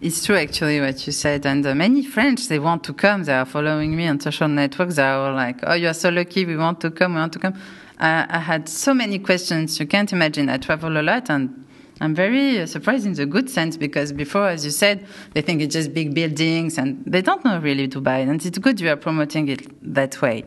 It's 0.00 0.24
true, 0.24 0.36
actually, 0.36 0.80
what 0.80 1.04
you 1.04 1.12
said. 1.12 1.44
And 1.44 1.66
uh, 1.66 1.74
many 1.74 2.04
French, 2.04 2.46
they 2.46 2.60
want 2.60 2.84
to 2.84 2.92
come. 2.92 3.24
They 3.24 3.34
are 3.34 3.44
following 3.44 3.96
me 3.96 4.06
on 4.06 4.20
social 4.20 4.46
networks. 4.46 4.96
They 4.96 5.02
are 5.02 5.32
like, 5.32 5.58
oh, 5.64 5.74
you 5.74 5.88
are 5.88 5.94
so 5.94 6.10
lucky. 6.10 6.44
We 6.44 6.56
want 6.56 6.80
to 6.82 6.90
come. 6.92 7.14
We 7.14 7.20
want 7.20 7.32
to 7.32 7.40
come. 7.40 7.54
Uh, 7.98 8.26
I 8.28 8.38
had 8.38 8.68
so 8.68 8.94
many 8.94 9.18
questions. 9.18 9.80
You 9.80 9.86
can't 9.86 10.12
imagine. 10.12 10.48
I 10.48 10.58
travel 10.58 10.96
a 10.96 11.02
lot 11.02 11.28
and 11.28 11.66
I'm 12.00 12.14
very 12.14 12.60
uh, 12.60 12.66
surprised 12.66 13.04
in 13.04 13.12
the 13.12 13.26
good 13.26 13.50
sense 13.50 13.76
because 13.76 14.12
before, 14.12 14.48
as 14.48 14.64
you 14.64 14.70
said, 14.70 15.06
they 15.34 15.42
think 15.42 15.60
it's 15.60 15.74
just 15.74 15.92
big 15.92 16.14
buildings 16.14 16.78
and 16.78 17.04
they 17.04 17.20
don't 17.20 17.44
know 17.44 17.58
really 17.58 17.88
Dubai. 17.88 18.22
And 18.22 18.44
it's 18.44 18.58
good 18.58 18.80
you 18.80 18.88
are 18.90 18.96
promoting 18.96 19.48
it 19.48 19.66
that 19.94 20.22
way. 20.22 20.44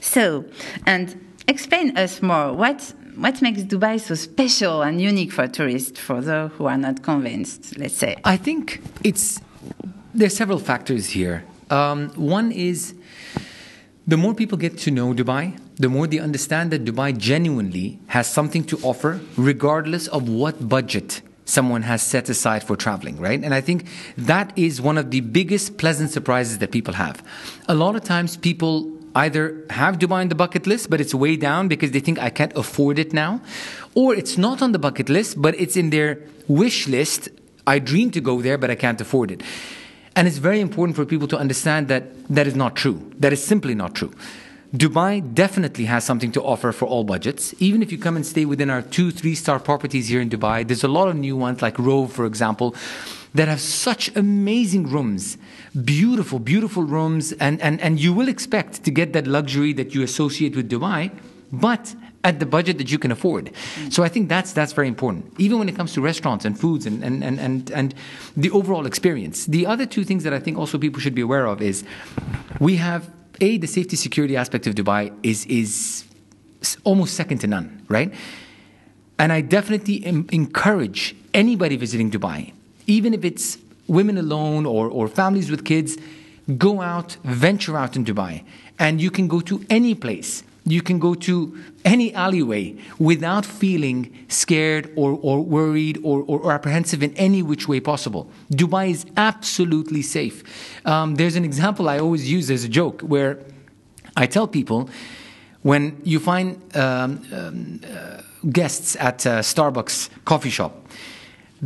So, 0.00 0.44
and 0.84 1.34
explain 1.48 1.96
us 1.96 2.22
more. 2.22 2.52
What 2.52 2.94
what 3.16 3.40
makes 3.40 3.62
Dubai 3.62 4.00
so 4.00 4.14
special 4.14 4.82
and 4.82 5.00
unique 5.00 5.32
for 5.32 5.46
tourists, 5.48 5.98
for 5.98 6.20
those 6.20 6.50
who 6.52 6.66
are 6.66 6.76
not 6.76 7.02
convinced, 7.02 7.78
let's 7.78 7.96
say? 7.96 8.16
I 8.24 8.36
think 8.36 8.82
it's 9.02 9.40
there 10.14 10.26
are 10.26 10.30
several 10.30 10.58
factors 10.58 11.10
here. 11.10 11.44
Um, 11.70 12.10
one 12.10 12.52
is 12.52 12.94
the 14.06 14.16
more 14.16 14.34
people 14.34 14.56
get 14.56 14.78
to 14.78 14.90
know 14.90 15.12
Dubai, 15.12 15.58
the 15.76 15.88
more 15.88 16.06
they 16.06 16.18
understand 16.18 16.70
that 16.70 16.84
Dubai 16.84 17.16
genuinely 17.16 17.98
has 18.08 18.32
something 18.32 18.64
to 18.64 18.78
offer, 18.82 19.20
regardless 19.36 20.06
of 20.08 20.28
what 20.28 20.68
budget 20.68 21.22
someone 21.44 21.82
has 21.82 22.02
set 22.02 22.28
aside 22.28 22.64
for 22.64 22.76
traveling, 22.76 23.18
right? 23.18 23.42
And 23.42 23.54
I 23.54 23.60
think 23.60 23.86
that 24.16 24.52
is 24.56 24.80
one 24.80 24.98
of 24.98 25.10
the 25.10 25.20
biggest 25.20 25.78
pleasant 25.78 26.10
surprises 26.10 26.58
that 26.58 26.72
people 26.72 26.94
have. 26.94 27.22
A 27.68 27.74
lot 27.74 27.94
of 27.94 28.04
times 28.04 28.36
people 28.36 28.95
either 29.16 29.64
have 29.70 29.98
Dubai 29.98 30.20
on 30.20 30.28
the 30.28 30.34
bucket 30.34 30.66
list, 30.66 30.90
but 30.90 31.00
it's 31.00 31.14
way 31.14 31.36
down 31.36 31.68
because 31.68 31.90
they 31.90 32.00
think 32.00 32.18
I 32.18 32.30
can't 32.30 32.54
afford 32.54 32.98
it 32.98 33.12
now, 33.12 33.40
or 33.94 34.14
it's 34.14 34.36
not 34.36 34.60
on 34.60 34.72
the 34.72 34.78
bucket 34.78 35.08
list, 35.08 35.40
but 35.40 35.58
it's 35.58 35.76
in 35.76 35.90
their 35.90 36.20
wish 36.46 36.86
list. 36.86 37.30
I 37.66 37.78
dream 37.78 38.10
to 38.12 38.20
go 38.20 38.42
there, 38.42 38.58
but 38.58 38.70
I 38.70 38.74
can't 38.74 39.00
afford 39.00 39.30
it. 39.30 39.42
And 40.14 40.28
it's 40.28 40.38
very 40.38 40.60
important 40.60 40.96
for 40.96 41.04
people 41.04 41.28
to 41.28 41.38
understand 41.38 41.88
that 41.88 42.04
that 42.28 42.46
is 42.46 42.54
not 42.54 42.76
true. 42.76 43.10
That 43.18 43.32
is 43.32 43.42
simply 43.42 43.74
not 43.74 43.94
true. 43.94 44.12
Dubai 44.74 45.22
definitely 45.34 45.84
has 45.84 46.04
something 46.04 46.32
to 46.32 46.42
offer 46.42 46.72
for 46.72 46.86
all 46.86 47.04
budgets. 47.04 47.54
Even 47.58 47.82
if 47.82 47.92
you 47.92 47.98
come 47.98 48.16
and 48.16 48.26
stay 48.26 48.44
within 48.44 48.68
our 48.68 48.82
two, 48.82 49.10
three 49.10 49.34
star 49.34 49.60
properties 49.60 50.08
here 50.08 50.20
in 50.20 50.28
Dubai, 50.28 50.66
there's 50.66 50.84
a 50.84 50.88
lot 50.88 51.08
of 51.08 51.16
new 51.16 51.36
ones 51.36 51.62
like 51.62 51.78
Rove, 51.78 52.12
for 52.12 52.26
example, 52.26 52.74
that 53.34 53.48
have 53.48 53.60
such 53.60 54.14
amazing 54.16 54.88
rooms, 54.88 55.38
beautiful, 55.84 56.38
beautiful 56.38 56.82
rooms, 56.82 57.32
and, 57.32 57.60
and, 57.60 57.80
and 57.80 58.00
you 58.00 58.12
will 58.12 58.28
expect 58.28 58.82
to 58.84 58.90
get 58.90 59.12
that 59.12 59.26
luxury 59.26 59.72
that 59.74 59.94
you 59.94 60.02
associate 60.02 60.56
with 60.56 60.70
Dubai, 60.70 61.12
but 61.52 61.94
at 62.24 62.40
the 62.40 62.46
budget 62.46 62.76
that 62.78 62.90
you 62.90 62.98
can 62.98 63.12
afford. 63.12 63.52
So 63.88 64.02
I 64.02 64.08
think 64.08 64.28
that's 64.28 64.52
that's 64.52 64.72
very 64.72 64.88
important. 64.88 65.32
Even 65.38 65.60
when 65.60 65.68
it 65.68 65.76
comes 65.76 65.92
to 65.94 66.00
restaurants 66.00 66.44
and 66.44 66.58
foods 66.58 66.84
and, 66.84 67.04
and, 67.04 67.22
and, 67.22 67.38
and, 67.38 67.70
and 67.70 67.94
the 68.36 68.50
overall 68.50 68.84
experience. 68.84 69.46
The 69.46 69.64
other 69.64 69.86
two 69.86 70.02
things 70.02 70.24
that 70.24 70.34
I 70.34 70.40
think 70.40 70.58
also 70.58 70.76
people 70.76 71.00
should 71.00 71.14
be 71.14 71.22
aware 71.22 71.46
of 71.46 71.62
is 71.62 71.84
we 72.58 72.76
have 72.76 73.08
a 73.40 73.58
the 73.58 73.66
safety 73.66 73.96
security 73.96 74.36
aspect 74.36 74.66
of 74.66 74.74
Dubai 74.74 75.12
is 75.22 75.46
is 75.46 76.04
almost 76.84 77.14
second 77.14 77.38
to 77.38 77.46
none, 77.46 77.84
right? 77.88 78.12
And 79.18 79.32
I 79.32 79.40
definitely 79.40 80.04
encourage 80.06 81.16
anybody 81.32 81.76
visiting 81.76 82.10
Dubai, 82.10 82.52
even 82.86 83.14
if 83.14 83.24
it's 83.24 83.58
women 83.86 84.18
alone 84.18 84.66
or, 84.66 84.88
or 84.88 85.08
families 85.08 85.50
with 85.50 85.64
kids, 85.64 85.96
go 86.58 86.80
out, 86.80 87.16
venture 87.24 87.76
out 87.76 87.96
in 87.96 88.04
Dubai. 88.04 88.44
And 88.78 89.00
you 89.00 89.10
can 89.10 89.26
go 89.26 89.40
to 89.40 89.64
any 89.70 89.94
place 89.94 90.42
you 90.66 90.82
can 90.82 90.98
go 90.98 91.14
to 91.14 91.56
any 91.84 92.12
alleyway 92.12 92.76
without 92.98 93.46
feeling 93.46 94.26
scared 94.28 94.92
or, 94.96 95.18
or 95.22 95.40
worried 95.40 95.98
or, 96.02 96.22
or, 96.26 96.40
or, 96.40 96.52
apprehensive 96.52 97.02
in 97.02 97.14
any 97.14 97.40
which 97.40 97.68
way 97.68 97.78
possible. 97.78 98.28
Dubai 98.50 98.90
is 98.90 99.06
absolutely 99.16 100.02
safe. 100.02 100.42
Um, 100.84 101.14
there's 101.14 101.36
an 101.36 101.44
example 101.44 101.88
I 101.88 101.98
always 102.00 102.30
use 102.30 102.50
as 102.50 102.64
a 102.64 102.68
joke 102.68 103.00
where 103.02 103.38
I 104.16 104.26
tell 104.26 104.48
people 104.48 104.90
when 105.62 106.00
you 106.04 106.18
find 106.18 106.60
um, 106.76 107.22
um, 107.32 107.80
uh, 107.84 108.22
guests 108.50 108.96
at 108.96 109.18
Starbucks 109.18 110.08
coffee 110.24 110.50
shop, 110.50 110.86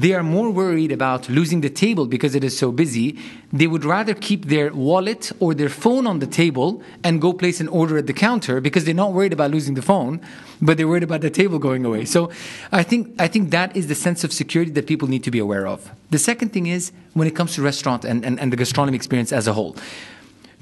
they 0.01 0.15
are 0.15 0.23
more 0.23 0.51
worried 0.51 0.93
about 0.93 1.29
losing 1.29 1.61
the 1.61 1.69
table 1.69 2.07
because 2.07 2.35
it 2.35 2.43
is 2.43 2.57
so 2.57 2.73
busy. 2.73 3.19
They 3.53 3.67
would 3.67 3.85
rather 3.85 4.15
keep 4.15 4.47
their 4.47 4.73
wallet 4.73 5.31
or 5.41 5.53
their 5.53 5.69
phone 5.69 6.07
on 6.07 6.21
the 6.21 6.27
table 6.27 6.83
and 7.05 7.21
go 7.21 7.35
place 7.35 7.61
an 7.61 7.69
order 7.69 7.99
at 7.99 8.07
the 8.07 8.15
counter 8.15 8.63
because 8.63 8.87
they're 8.87 9.03
not 9.05 9.13
worried 9.13 9.35
about 9.35 9.51
losing 9.51 9.75
the 9.75 9.83
phone, 9.83 10.21
but 10.63 10.79
they're 10.79 10.89
worried 10.89 11.03
about 11.03 11.21
the 11.21 11.29
table 11.29 11.59
going 11.59 11.85
away. 11.85 12.07
So 12.07 12.31
I 12.73 12.83
think, 12.83 13.21
I 13.21 13.29
think 13.29 13.51
that 13.51 13.77
is 13.77 13.89
the 13.89 13.95
sense 13.95 14.25
of 14.25 14.33
security 14.33 14.71
that 14.73 14.87
people 14.87 15.07
need 15.07 15.23
to 15.25 15.31
be 15.31 15.39
aware 15.39 15.67
of. 15.67 15.91
The 16.09 16.19
second 16.19 16.55
thing 16.55 16.67
is 16.67 16.93
when 17.13 17.29
it 17.29 17.37
comes 17.37 17.55
to 17.57 17.63
restaurant 17.63 18.07
and, 18.07 18.25
and, 18.25 18.41
and 18.41 18.51
the 18.51 18.57
gastronomy 18.57 18.97
experience 18.97 19.33
as 19.33 19.47
a 19.47 19.53
whole. 19.53 19.77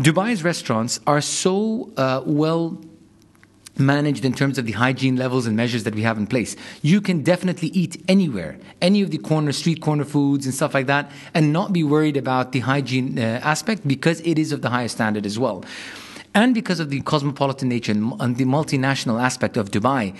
Dubai's 0.00 0.42
restaurants 0.42 0.98
are 1.06 1.20
so 1.20 1.92
uh, 1.96 2.22
well 2.26 2.80
managed 3.78 4.24
in 4.24 4.32
terms 4.32 4.58
of 4.58 4.66
the 4.66 4.72
hygiene 4.72 5.16
levels 5.16 5.46
and 5.46 5.56
measures 5.56 5.84
that 5.84 5.94
we 5.94 6.02
have 6.02 6.18
in 6.18 6.26
place. 6.26 6.56
You 6.82 7.00
can 7.00 7.22
definitely 7.22 7.68
eat 7.68 8.02
anywhere, 8.08 8.58
any 8.80 9.02
of 9.02 9.10
the 9.10 9.18
corner, 9.18 9.52
street 9.52 9.80
corner 9.80 10.04
foods 10.04 10.46
and 10.46 10.54
stuff 10.54 10.74
like 10.74 10.86
that, 10.86 11.10
and 11.34 11.52
not 11.52 11.72
be 11.72 11.84
worried 11.84 12.16
about 12.16 12.52
the 12.52 12.60
hygiene 12.60 13.18
uh, 13.18 13.40
aspect 13.42 13.86
because 13.86 14.20
it 14.22 14.38
is 14.38 14.52
of 14.52 14.62
the 14.62 14.70
highest 14.70 14.96
standard 14.96 15.26
as 15.26 15.38
well. 15.38 15.64
And 16.34 16.54
because 16.54 16.78
of 16.78 16.90
the 16.90 17.00
cosmopolitan 17.00 17.68
nature 17.68 17.92
and 17.92 18.36
the 18.36 18.44
multinational 18.44 19.20
aspect 19.20 19.56
of 19.56 19.70
Dubai, 19.70 20.14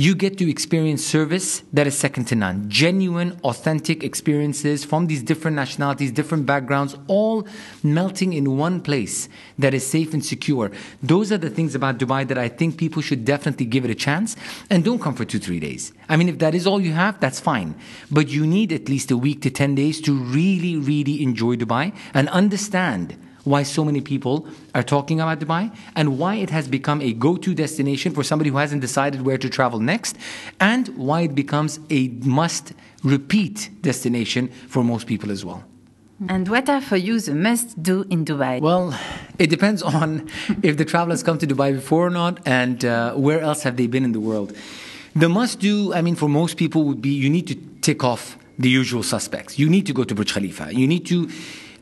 you 0.00 0.14
get 0.14 0.38
to 0.38 0.48
experience 0.48 1.04
service 1.04 1.62
that 1.74 1.86
is 1.86 1.94
second 1.94 2.24
to 2.24 2.34
none. 2.34 2.66
Genuine, 2.70 3.38
authentic 3.44 4.02
experiences 4.02 4.82
from 4.82 5.08
these 5.08 5.22
different 5.22 5.54
nationalities, 5.54 6.10
different 6.10 6.46
backgrounds, 6.46 6.96
all 7.06 7.46
melting 7.82 8.32
in 8.32 8.56
one 8.56 8.80
place 8.80 9.28
that 9.58 9.74
is 9.74 9.86
safe 9.86 10.14
and 10.14 10.24
secure. 10.24 10.70
Those 11.02 11.30
are 11.30 11.36
the 11.36 11.50
things 11.50 11.74
about 11.74 11.98
Dubai 11.98 12.26
that 12.28 12.38
I 12.38 12.48
think 12.48 12.78
people 12.78 13.02
should 13.02 13.26
definitely 13.26 13.66
give 13.66 13.84
it 13.84 13.90
a 13.90 13.94
chance 13.94 14.36
and 14.70 14.82
don't 14.82 15.02
come 15.02 15.14
for 15.14 15.26
two, 15.26 15.38
three 15.38 15.60
days. 15.60 15.92
I 16.08 16.16
mean, 16.16 16.30
if 16.30 16.38
that 16.38 16.54
is 16.54 16.66
all 16.66 16.80
you 16.80 16.94
have, 16.94 17.20
that's 17.20 17.38
fine. 17.38 17.74
But 18.10 18.28
you 18.28 18.46
need 18.46 18.72
at 18.72 18.88
least 18.88 19.10
a 19.10 19.18
week 19.18 19.42
to 19.42 19.50
10 19.50 19.74
days 19.74 20.00
to 20.00 20.14
really, 20.14 20.78
really 20.78 21.22
enjoy 21.22 21.56
Dubai 21.56 21.94
and 22.14 22.30
understand 22.30 23.18
why 23.44 23.62
so 23.62 23.84
many 23.84 24.00
people 24.00 24.46
are 24.74 24.82
talking 24.82 25.20
about 25.20 25.40
Dubai 25.40 25.74
and 25.96 26.18
why 26.18 26.36
it 26.36 26.50
has 26.50 26.68
become 26.68 27.00
a 27.00 27.12
go 27.12 27.36
to 27.36 27.54
destination 27.54 28.12
for 28.12 28.22
somebody 28.22 28.50
who 28.50 28.56
hasn't 28.56 28.80
decided 28.80 29.22
where 29.22 29.38
to 29.38 29.48
travel 29.48 29.80
next, 29.80 30.16
and 30.58 30.88
why 30.96 31.22
it 31.22 31.34
becomes 31.34 31.80
a 31.90 32.08
must 32.24 32.72
repeat 33.02 33.70
destination 33.82 34.48
for 34.68 34.84
most 34.84 35.06
people 35.06 35.30
as 35.30 35.44
well. 35.44 35.64
And 36.28 36.48
what 36.48 36.68
are 36.68 36.82
for 36.82 36.98
you 36.98 37.18
the 37.18 37.34
must 37.34 37.82
do 37.82 38.04
in 38.10 38.26
Dubai? 38.26 38.60
Well, 38.60 38.94
it 39.38 39.48
depends 39.48 39.82
on 39.82 40.28
if 40.62 40.76
the 40.76 40.84
travelers 40.84 41.22
come 41.22 41.38
to 41.38 41.46
Dubai 41.46 41.74
before 41.74 42.06
or 42.06 42.10
not, 42.10 42.40
and 42.46 42.84
uh, 42.84 43.14
where 43.14 43.40
else 43.40 43.62
have 43.62 43.76
they 43.76 43.86
been 43.86 44.04
in 44.04 44.12
the 44.12 44.20
world. 44.20 44.54
The 45.16 45.28
must 45.28 45.58
do, 45.58 45.92
I 45.94 46.02
mean, 46.02 46.14
for 46.14 46.28
most 46.28 46.56
people 46.56 46.84
would 46.84 47.00
be 47.00 47.10
you 47.10 47.30
need 47.30 47.46
to 47.48 47.56
tick 47.80 48.04
off 48.04 48.36
the 48.58 48.68
usual 48.68 49.02
suspects. 49.02 49.58
You 49.58 49.68
need 49.68 49.86
to 49.86 49.92
go 49.94 50.04
to 50.04 50.14
Burj 50.14 50.34
Khalifa. 50.34 50.74
You 50.74 50.86
need 50.86 51.06
to 51.06 51.30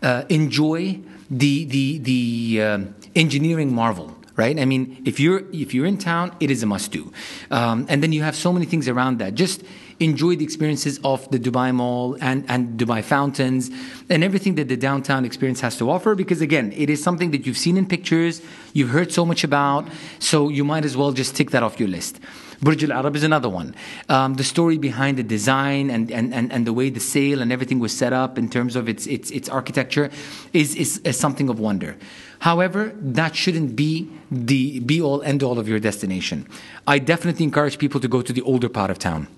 uh, 0.02 0.22
enjoy 0.28 1.00
the 1.30 1.64
the 1.64 1.98
the 1.98 2.62
uh, 2.62 2.78
engineering 3.14 3.74
marvel 3.74 4.14
right? 4.38 4.58
I 4.60 4.64
mean, 4.64 5.02
if 5.04 5.18
you're 5.18 5.42
if 5.52 5.74
you're 5.74 5.84
in 5.84 5.98
town, 5.98 6.34
it 6.40 6.48
is 6.50 6.62
a 6.62 6.66
must 6.66 6.92
do, 6.92 7.12
um, 7.50 7.86
and 7.90 8.02
then 8.02 8.12
you 8.12 8.22
have 8.22 8.36
so 8.36 8.52
many 8.52 8.64
things 8.64 8.88
around 8.88 9.18
that. 9.18 9.34
Just 9.34 9.64
enjoy 10.00 10.36
the 10.36 10.44
experiences 10.44 11.00
of 11.02 11.28
the 11.32 11.40
Dubai 11.40 11.74
Mall 11.74 12.16
and 12.20 12.44
and 12.48 12.78
Dubai 12.78 13.02
fountains 13.02 13.68
and 14.08 14.22
everything 14.22 14.54
that 14.54 14.68
the 14.68 14.76
downtown 14.76 15.24
experience 15.24 15.60
has 15.60 15.76
to 15.78 15.90
offer. 15.90 16.14
Because 16.14 16.40
again, 16.40 16.72
it 16.76 16.88
is 16.88 17.02
something 17.02 17.32
that 17.32 17.46
you've 17.46 17.58
seen 17.58 17.76
in 17.76 17.86
pictures, 17.86 18.40
you've 18.72 18.90
heard 18.90 19.12
so 19.12 19.26
much 19.26 19.42
about, 19.42 19.88
so 20.20 20.48
you 20.48 20.64
might 20.64 20.84
as 20.84 20.96
well 20.96 21.10
just 21.10 21.34
tick 21.34 21.50
that 21.50 21.64
off 21.64 21.80
your 21.80 21.88
list. 21.88 22.20
Burj 22.60 22.84
Al 22.84 22.92
Arab 22.92 23.14
is 23.16 23.22
another 23.22 23.48
one. 23.48 23.74
Um, 24.08 24.34
the 24.34 24.44
story 24.44 24.78
behind 24.78 25.16
the 25.16 25.22
design 25.22 25.90
and, 25.90 26.10
and, 26.10 26.34
and, 26.34 26.52
and 26.52 26.66
the 26.66 26.72
way 26.72 26.90
the 26.90 27.00
sail 27.00 27.40
and 27.40 27.52
everything 27.52 27.78
was 27.78 27.96
set 27.96 28.12
up 28.12 28.36
in 28.38 28.48
terms 28.48 28.76
of 28.76 28.88
its, 28.88 29.06
its, 29.06 29.30
its 29.30 29.48
architecture 29.48 30.10
is, 30.52 30.74
is, 30.74 30.98
is 30.98 31.18
something 31.18 31.48
of 31.48 31.60
wonder. 31.60 31.96
However, 32.40 32.92
that 32.96 33.36
shouldn't 33.36 33.76
be 33.76 34.10
the 34.30 34.80
be 34.80 35.00
all 35.00 35.22
end 35.22 35.42
all 35.42 35.58
of 35.58 35.68
your 35.68 35.80
destination. 35.80 36.46
I 36.86 36.98
definitely 36.98 37.44
encourage 37.44 37.78
people 37.78 38.00
to 38.00 38.08
go 38.08 38.22
to 38.22 38.32
the 38.32 38.42
older 38.42 38.68
part 38.68 38.90
of 38.90 38.98
town 38.98 39.28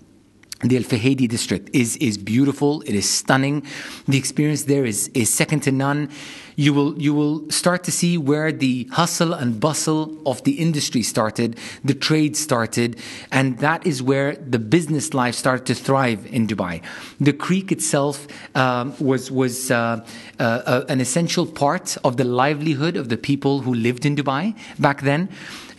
the 0.63 0.77
Al 0.77 0.83
Fahidi 0.83 1.27
district 1.27 1.71
is, 1.73 1.97
is 1.97 2.19
beautiful. 2.19 2.83
It 2.83 2.95
is 2.95 3.09
stunning. 3.09 3.67
The 4.07 4.19
experience 4.19 4.65
there 4.65 4.85
is, 4.85 5.09
is 5.15 5.33
second 5.33 5.61
to 5.61 5.73
none. 5.73 6.11
You 6.57 6.75
will, 6.75 7.01
you 7.01 7.15
will 7.15 7.51
start 7.51 7.85
to 7.85 7.93
see 7.93 8.19
where 8.19 8.53
the 8.53 8.85
hustle 8.93 9.33
and 9.33 9.59
bustle 9.61 10.17
of 10.27 10.43
the 10.45 10.53
industry 10.53 11.03
started, 11.03 11.59
the 11.85 11.95
trade 11.95 12.37
started, 12.37 12.99
and 13.31 13.59
that 13.59 13.87
is 13.87 14.03
where 14.03 14.37
the 14.37 14.59
business 14.59 15.15
life 15.15 15.35
started 15.35 15.67
to 15.67 15.75
thrive 15.75 16.27
in 16.27 16.47
Dubai. 16.47 16.83
The 17.21 17.33
creek 17.33 17.73
itself 17.73 18.27
um, 18.57 18.95
was, 18.99 19.31
was 19.31 19.71
uh, 19.71 20.05
uh, 20.39 20.43
uh, 20.43 20.85
an 20.89 21.01
essential 21.01 21.47
part 21.47 21.97
of 22.05 22.17
the 22.17 22.25
livelihood 22.25 22.97
of 22.97 23.09
the 23.09 23.17
people 23.17 23.61
who 23.61 23.75
lived 23.75 24.05
in 24.07 24.17
Dubai 24.17 24.57
back 24.79 25.03
then 25.03 25.29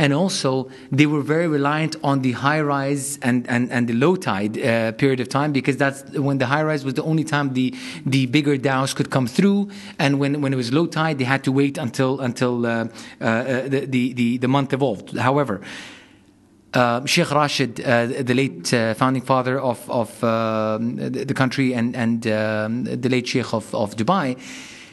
and 0.01 0.13
also 0.13 0.68
they 0.92 1.06
were 1.06 1.22
very 1.22 1.48
reliant 1.48 1.96
on 2.04 2.24
the 2.24 2.32
high 2.32 2.60
rise 2.60 3.20
and, 3.22 3.48
and, 3.48 3.72
and 3.72 3.88
the 3.88 3.94
low 3.94 4.16
tide 4.16 4.58
uh, 4.58 4.92
period 4.94 5.20
of 5.20 5.30
time 5.30 5.51
because 5.51 5.78
that's 5.78 6.01
when 6.18 6.40
the 6.40 6.48
high 6.48 6.63
rise 6.63 6.84
was 6.84 6.96
the 6.96 7.04
only 7.04 7.24
time 7.24 7.54
the, 7.54 7.72
the 8.04 8.25
bigger 8.25 8.58
dhows 8.58 8.96
could 8.96 9.12
come 9.12 9.28
through 9.28 9.70
and 10.00 10.20
when, 10.20 10.42
when 10.42 10.54
it 10.54 10.56
was 10.56 10.71
low 10.72 10.88
tide 10.88 11.18
they 11.18 11.25
had 11.25 11.44
to 11.44 11.51
wait 11.51 11.78
until, 11.78 12.20
until 12.22 12.66
uh, 12.66 12.88
uh, 13.20 13.44
the, 13.68 13.86
the, 13.88 14.13
the, 14.13 14.38
the 14.38 14.48
month 14.48 14.74
evolved. 14.74 15.18
However, 15.18 15.62
uh, 16.74 17.06
Sheikh 17.06 17.32
Rashid, 17.32 17.82
uh, 17.82 18.06
the 18.06 18.34
late 18.34 18.74
uh, 18.74 18.94
founding 18.94 19.24
father 19.24 19.60
of, 19.60 19.90
of 19.90 20.24
um, 20.24 20.96
the 20.96 21.34
country 21.34 21.74
and, 21.74 21.96
and 21.96 22.25
um, 22.28 22.84
the 22.86 23.10
late 23.10 23.28
Sheikh 23.28 23.54
of, 23.54 23.74
of 23.75 23.96
Dubai, 23.96 24.38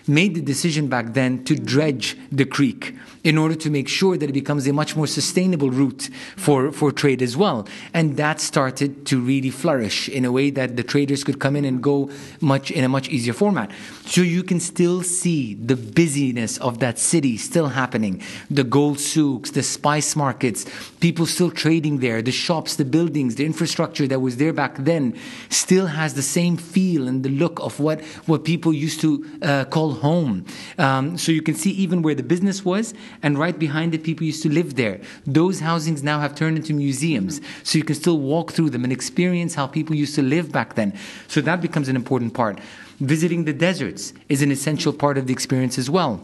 made 0.09 0.35
the 0.35 0.41
decision 0.41 0.89
back 0.89 1.15
then 1.15 1.45
to 1.45 1.55
dredge 1.55 2.17
the 2.31 2.45
creek 2.45 2.95
in 3.25 3.37
order 3.37 3.55
to 3.55 3.69
make 3.69 3.89
sure 3.89 4.17
that 4.17 4.29
it 4.29 4.33
becomes 4.33 4.67
a 4.67 4.73
much 4.73 4.97
more 4.97 5.07
sustainable 5.07 5.71
route 5.71 6.09
for, 6.37 6.73
for 6.73 6.93
trade 6.93 7.21
as 7.21 7.37
well. 7.37 7.67
And 7.93 8.17
that 8.17 8.41
started 8.41 9.05
to 9.07 9.21
really 9.21 9.51
flourish 9.51 10.09
in 10.09 10.25
a 10.25 10.33
way 10.33 10.51
that 10.51 10.77
the 10.77 10.83
traders 10.83 11.25
could 11.25 11.39
come 11.39 11.57
in 11.57 11.65
and 11.65 11.83
go 11.83 12.11
much 12.41 12.71
in 12.71 12.85
a 12.85 12.89
much 12.89 13.09
easier 13.09 13.33
format. 13.33 13.71
So 14.07 14.23
you 14.23 14.43
can 14.43 14.61
still 14.61 15.03
see 15.03 15.55
the 15.55 15.77
busyness 15.77 16.59
of 16.59 16.79
that 16.79 16.99
city 16.99 17.37
still 17.37 17.69
happening. 17.69 18.23
The 18.51 18.65
gold 18.65 19.01
souks, 19.01 19.51
the 19.51 19.63
spice 19.63 20.17
markets, 20.17 20.65
people 21.01 21.27
still 21.27 21.51
trading 21.51 21.99
there, 21.99 22.23
the 22.23 22.33
shops, 22.33 22.77
the 22.77 22.85
buildings, 22.85 23.35
the 23.35 23.45
infrastructure 23.45 24.07
that 24.07 24.21
was 24.21 24.37
there 24.37 24.53
back 24.53 24.77
then 24.79 25.19
still 25.51 25.87
has 25.87 26.15
the 26.15 26.23
same 26.23 26.57
feel 26.57 27.09
and 27.09 27.23
the 27.23 27.29
look 27.29 27.61
of 27.61 27.81
what, 27.81 28.01
what 28.27 28.45
people 28.45 28.73
used 28.73 29.01
to 29.01 29.29
uh, 29.43 29.65
call 29.67 29.93
home. 29.99 30.45
Um, 30.79 31.19
so 31.19 31.31
you 31.31 31.43
can 31.43 31.55
see 31.55 31.71
even 31.71 32.03
where 32.03 32.15
the 32.15 32.23
business 32.23 32.65
was, 32.65 32.95
and 33.23 33.39
right 33.39 33.59
behind 33.59 33.95
it, 33.95 34.03
people 34.03 34.25
used 34.25 34.43
to 34.45 34.49
live 34.49 34.75
there. 34.75 35.01
Those 35.27 35.61
housings 35.61 36.03
now 36.03 36.21
have 36.21 36.35
turned 36.35 36.57
into 36.57 36.73
museums, 36.73 37.41
so 37.63 37.79
you 37.79 37.85
can 37.85 37.95
still 37.95 38.19
walk 38.19 38.53
through 38.53 38.71
them 38.71 38.85
and 38.85 38.93
experience 38.93 39.55
how 39.55 39.67
people 39.67 39.95
used 39.95 40.15
to 40.15 40.23
live 40.23 40.51
back 40.51 40.75
then. 40.75 40.99
So 41.29 41.41
that 41.43 41.61
becomes 41.61 41.89
an 41.89 41.97
important 41.97 42.35
part. 42.35 42.59
Visiting 43.01 43.45
the 43.45 43.53
deserts 43.53 44.13
is 44.29 44.43
an 44.43 44.51
essential 44.51 44.93
part 44.93 45.19
of 45.19 45.27
the 45.27 45.33
experience 45.33 45.79
as 45.79 45.89
well. 45.89 46.21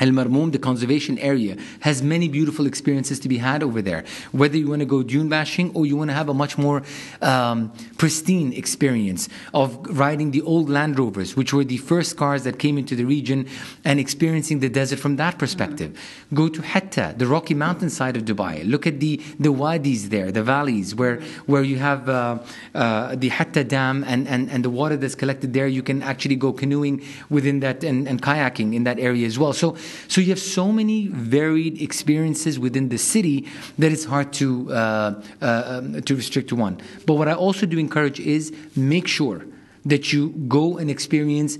Al 0.00 0.08
Marmoom, 0.08 0.50
the 0.50 0.58
conservation 0.58 1.18
area, 1.18 1.56
has 1.80 2.02
many 2.02 2.28
beautiful 2.28 2.66
experiences 2.66 3.20
to 3.20 3.28
be 3.28 3.38
had 3.38 3.62
over 3.62 3.80
there. 3.80 4.04
Whether 4.32 4.58
you 4.58 4.68
want 4.68 4.80
to 4.80 4.86
go 4.86 5.02
dune 5.04 5.28
bashing 5.28 5.70
or 5.74 5.86
you 5.86 5.96
want 5.96 6.10
to 6.10 6.14
have 6.14 6.28
a 6.28 6.34
much 6.34 6.58
more 6.58 6.82
um, 7.22 7.72
pristine 7.96 8.52
experience 8.52 9.28
of 9.52 9.78
riding 9.96 10.32
the 10.32 10.42
old 10.42 10.68
Land 10.68 10.98
Rovers, 10.98 11.36
which 11.36 11.52
were 11.52 11.62
the 11.62 11.76
first 11.76 12.16
cars 12.16 12.42
that 12.42 12.58
came 12.58 12.76
into 12.76 12.96
the 12.96 13.04
region, 13.04 13.46
and 13.84 14.00
experiencing 14.00 14.58
the 14.58 14.68
desert 14.68 14.98
from 14.98 15.14
that 15.16 15.38
perspective. 15.38 15.92
Mm-hmm. 15.92 16.36
Go 16.36 16.48
to 16.48 16.62
Hatta, 16.62 17.14
the 17.16 17.26
Rocky 17.28 17.54
Mountain 17.54 17.90
side 17.90 18.16
of 18.16 18.24
Dubai. 18.24 18.68
Look 18.68 18.86
at 18.88 18.98
the, 18.98 19.20
the 19.38 19.52
wadis 19.52 20.08
there, 20.08 20.32
the 20.32 20.42
valleys, 20.42 20.94
where, 20.94 21.20
where 21.46 21.62
you 21.62 21.78
have 21.78 22.08
uh, 22.08 22.38
uh, 22.74 23.14
the 23.14 23.28
Hatta 23.28 23.62
Dam 23.62 24.04
and, 24.08 24.26
and, 24.26 24.50
and 24.50 24.64
the 24.64 24.70
water 24.70 24.96
that's 24.96 25.14
collected 25.14 25.52
there. 25.52 25.68
You 25.68 25.82
can 25.82 26.02
actually 26.02 26.36
go 26.36 26.52
canoeing 26.52 27.02
within 27.30 27.60
that 27.60 27.84
and, 27.84 28.08
and 28.08 28.20
kayaking 28.20 28.74
in 28.74 28.82
that 28.84 28.98
area 28.98 29.26
as 29.26 29.38
well. 29.38 29.52
So 29.52 29.76
so 30.08 30.20
you 30.20 30.28
have 30.28 30.38
so 30.38 30.72
many 30.72 31.08
varied 31.08 31.80
experiences 31.80 32.58
within 32.58 32.88
the 32.88 32.98
city 32.98 33.46
that 33.78 33.92
it's 33.92 34.04
hard 34.04 34.32
to 34.34 34.72
uh, 34.72 35.22
uh, 35.42 35.62
um, 35.66 36.02
to 36.02 36.16
restrict 36.16 36.48
to 36.48 36.56
one. 36.56 36.80
But 37.06 37.14
what 37.14 37.28
I 37.28 37.34
also 37.34 37.66
do 37.66 37.78
encourage 37.78 38.20
is 38.20 38.52
make 38.76 39.06
sure 39.08 39.44
that 39.84 40.12
you 40.12 40.30
go 40.48 40.78
and 40.78 40.90
experience 40.90 41.58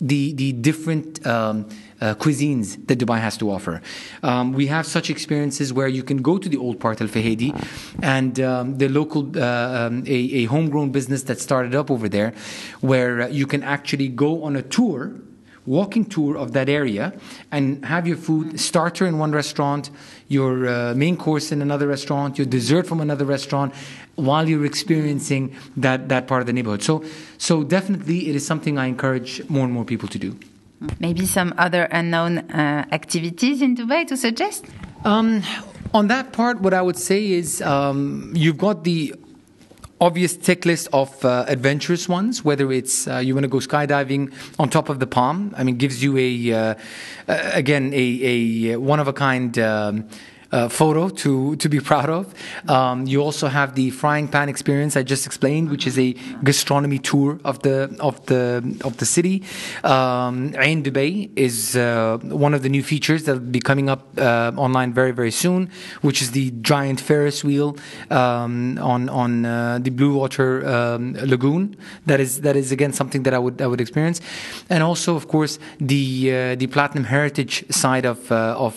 the 0.00 0.32
the 0.34 0.52
different. 0.52 1.26
Um, 1.26 1.66
uh, 2.00 2.14
cuisines 2.14 2.86
that 2.86 2.98
Dubai 2.98 3.20
has 3.20 3.36
to 3.36 3.50
offer. 3.50 3.82
Um, 4.22 4.52
we 4.52 4.66
have 4.68 4.86
such 4.86 5.10
experiences 5.10 5.72
where 5.72 5.88
you 5.88 6.02
can 6.02 6.22
go 6.22 6.38
to 6.38 6.48
the 6.48 6.56
old 6.56 6.80
part 6.80 7.00
Al 7.00 7.08
Fahidi 7.08 7.52
and 8.02 8.40
um, 8.40 8.78
the 8.78 8.88
local, 8.88 9.28
uh, 9.36 9.86
um, 9.86 10.04
a, 10.06 10.18
a, 10.40 10.44
homegrown 10.44 10.90
business 10.90 11.24
that 11.24 11.40
started 11.40 11.74
up 11.74 11.90
over 11.90 12.08
there, 12.08 12.32
where 12.80 13.28
you 13.28 13.46
can 13.46 13.62
actually 13.62 14.08
go 14.08 14.44
on 14.44 14.56
a 14.56 14.62
tour 14.62 15.12
walking 15.66 16.04
tour 16.04 16.36
of 16.36 16.52
that 16.52 16.68
area 16.68 17.12
and 17.52 17.84
have 17.84 18.06
your 18.06 18.16
food 18.16 18.58
starter 18.58 19.06
in 19.06 19.18
one 19.18 19.32
restaurant, 19.32 19.90
your 20.28 20.68
uh, 20.68 20.94
main 20.94 21.16
course 21.16 21.52
in 21.52 21.62
another 21.62 21.86
restaurant, 21.86 22.38
your 22.38 22.46
dessert 22.46 22.86
from 22.86 23.00
another 23.00 23.24
restaurant, 23.24 23.74
while 24.16 24.48
you're 24.48 24.64
experiencing 24.64 25.54
that, 25.76 26.08
that 26.08 26.26
part 26.26 26.40
of 26.40 26.46
the 26.46 26.52
neighborhood. 26.52 26.82
So, 26.82 27.04
so 27.38 27.62
definitely 27.62 28.28
it 28.28 28.36
is 28.36 28.46
something 28.46 28.78
I 28.78 28.86
encourage 28.86 29.48
more 29.48 29.64
and 29.64 29.72
more 29.72 29.84
people 29.84 30.08
to 30.08 30.18
do. 30.18 30.38
Maybe 30.98 31.26
some 31.26 31.52
other 31.58 31.84
unknown 31.84 32.38
uh, 32.38 32.86
activities 32.90 33.60
in 33.60 33.76
Dubai 33.76 34.06
to 34.06 34.16
suggest? 34.16 34.64
Um, 35.04 35.42
on 35.92 36.08
that 36.08 36.32
part, 36.32 36.60
what 36.60 36.72
I 36.72 36.80
would 36.80 36.96
say 36.96 37.32
is 37.32 37.60
um, 37.62 38.32
you've 38.34 38.58
got 38.58 38.84
the 38.84 39.14
obvious 40.00 40.36
tick 40.36 40.64
list 40.64 40.88
of 40.92 41.24
uh, 41.24 41.44
adventurous 41.46 42.08
ones, 42.08 42.44
whether 42.44 42.72
it's 42.72 43.06
uh, 43.06 43.18
you 43.18 43.34
want 43.34 43.44
to 43.44 43.48
go 43.48 43.58
skydiving 43.58 44.32
on 44.58 44.68
top 44.70 44.88
of 44.88 44.98
the 44.98 45.06
palm. 45.06 45.54
I 45.56 45.64
mean, 45.64 45.76
gives 45.76 46.02
you 46.02 46.16
a 46.16 46.52
uh, 46.52 46.74
again 47.26 47.92
a, 47.94 48.72
a 48.72 48.76
one 48.76 49.00
of 49.00 49.08
a 49.08 49.12
kind. 49.12 49.58
Um, 49.58 50.08
uh, 50.52 50.68
photo 50.68 51.08
to 51.08 51.56
to 51.56 51.68
be 51.68 51.80
proud 51.90 52.10
of. 52.10 52.34
Um, 52.68 53.06
you 53.06 53.22
also 53.22 53.48
have 53.48 53.74
the 53.74 53.90
frying 53.90 54.28
pan 54.28 54.48
experience 54.48 54.96
I 54.96 55.02
just 55.02 55.26
explained, 55.26 55.70
which 55.70 55.86
is 55.86 55.98
a 55.98 56.12
gastronomy 56.42 56.98
tour 56.98 57.38
of 57.44 57.62
the 57.62 57.96
of 58.00 58.24
the 58.26 58.78
of 58.84 58.96
the 58.98 59.06
city. 59.06 59.42
Um, 59.84 60.54
Ain 60.58 60.82
Dubai 60.82 61.30
is 61.36 61.76
uh, 61.76 62.18
one 62.22 62.54
of 62.54 62.62
the 62.62 62.68
new 62.68 62.82
features 62.82 63.24
that 63.24 63.34
will 63.34 63.40
be 63.40 63.60
coming 63.60 63.88
up 63.88 64.18
uh, 64.18 64.52
online 64.56 64.92
very 64.92 65.12
very 65.12 65.30
soon, 65.30 65.70
which 66.02 66.22
is 66.22 66.32
the 66.32 66.50
giant 66.62 67.00
Ferris 67.00 67.44
wheel 67.44 67.76
um, 68.10 68.78
on 68.78 69.08
on 69.08 69.44
uh, 69.46 69.78
the 69.80 69.90
Blue 69.90 70.14
Water 70.14 70.66
um, 70.66 71.14
Lagoon. 71.14 71.76
That 72.06 72.20
is 72.20 72.40
that 72.42 72.56
is 72.56 72.72
again 72.72 72.92
something 72.92 73.22
that 73.24 73.34
I 73.34 73.38
would 73.38 73.60
I 73.62 73.66
would 73.66 73.80
experience, 73.80 74.20
and 74.68 74.82
also 74.82 75.16
of 75.16 75.28
course 75.28 75.58
the 75.78 76.32
uh, 76.32 76.54
the 76.56 76.66
Platinum 76.66 77.04
Heritage 77.04 77.64
side 77.70 78.04
of 78.04 78.30
of 78.32 78.74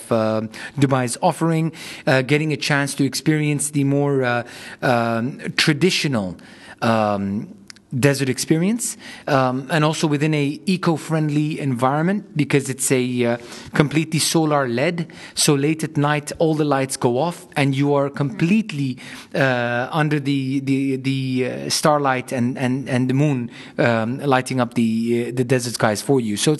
Dubai's 0.79 1.17
offering 1.21 1.62
uh, 2.07 2.21
getting 2.23 2.51
a 2.51 2.57
chance 2.57 2.95
to 2.95 3.03
experience 3.03 3.71
the 3.71 3.83
more 3.83 4.23
uh, 4.23 4.43
um, 4.81 5.39
traditional. 5.55 6.35
Um, 6.81 7.63
desert 7.99 8.29
experience 8.29 8.97
um, 9.27 9.67
and 9.71 9.83
also 9.83 10.07
within 10.07 10.33
a 10.33 10.59
eco-friendly 10.65 11.59
environment 11.59 12.35
because 12.35 12.69
it's 12.69 12.91
a 12.91 13.25
uh, 13.25 13.37
completely 13.73 14.19
solar 14.19 14.67
led 14.67 15.11
so 15.35 15.53
late 15.53 15.83
at 15.83 15.95
night 15.95 16.31
all 16.39 16.55
the 16.55 16.65
lights 16.65 16.97
go 16.97 17.19
off 17.19 17.47
and 17.55 17.75
you 17.75 17.93
are 17.93 18.09
completely 18.09 18.97
uh, 19.35 19.87
under 19.91 20.19
the 20.19 20.59
the, 20.61 20.95
the 20.97 21.45
uh, 21.45 21.69
starlight 21.69 22.31
and, 22.31 22.57
and, 22.57 22.89
and 22.89 23.09
the 23.09 23.13
moon 23.13 23.51
um, 23.77 24.17
lighting 24.19 24.59
up 24.59 24.73
the 24.73 25.27
uh, 25.27 25.31
the 25.35 25.43
desert 25.43 25.73
skies 25.73 26.01
for 26.01 26.19
you 26.19 26.35
so 26.35 26.55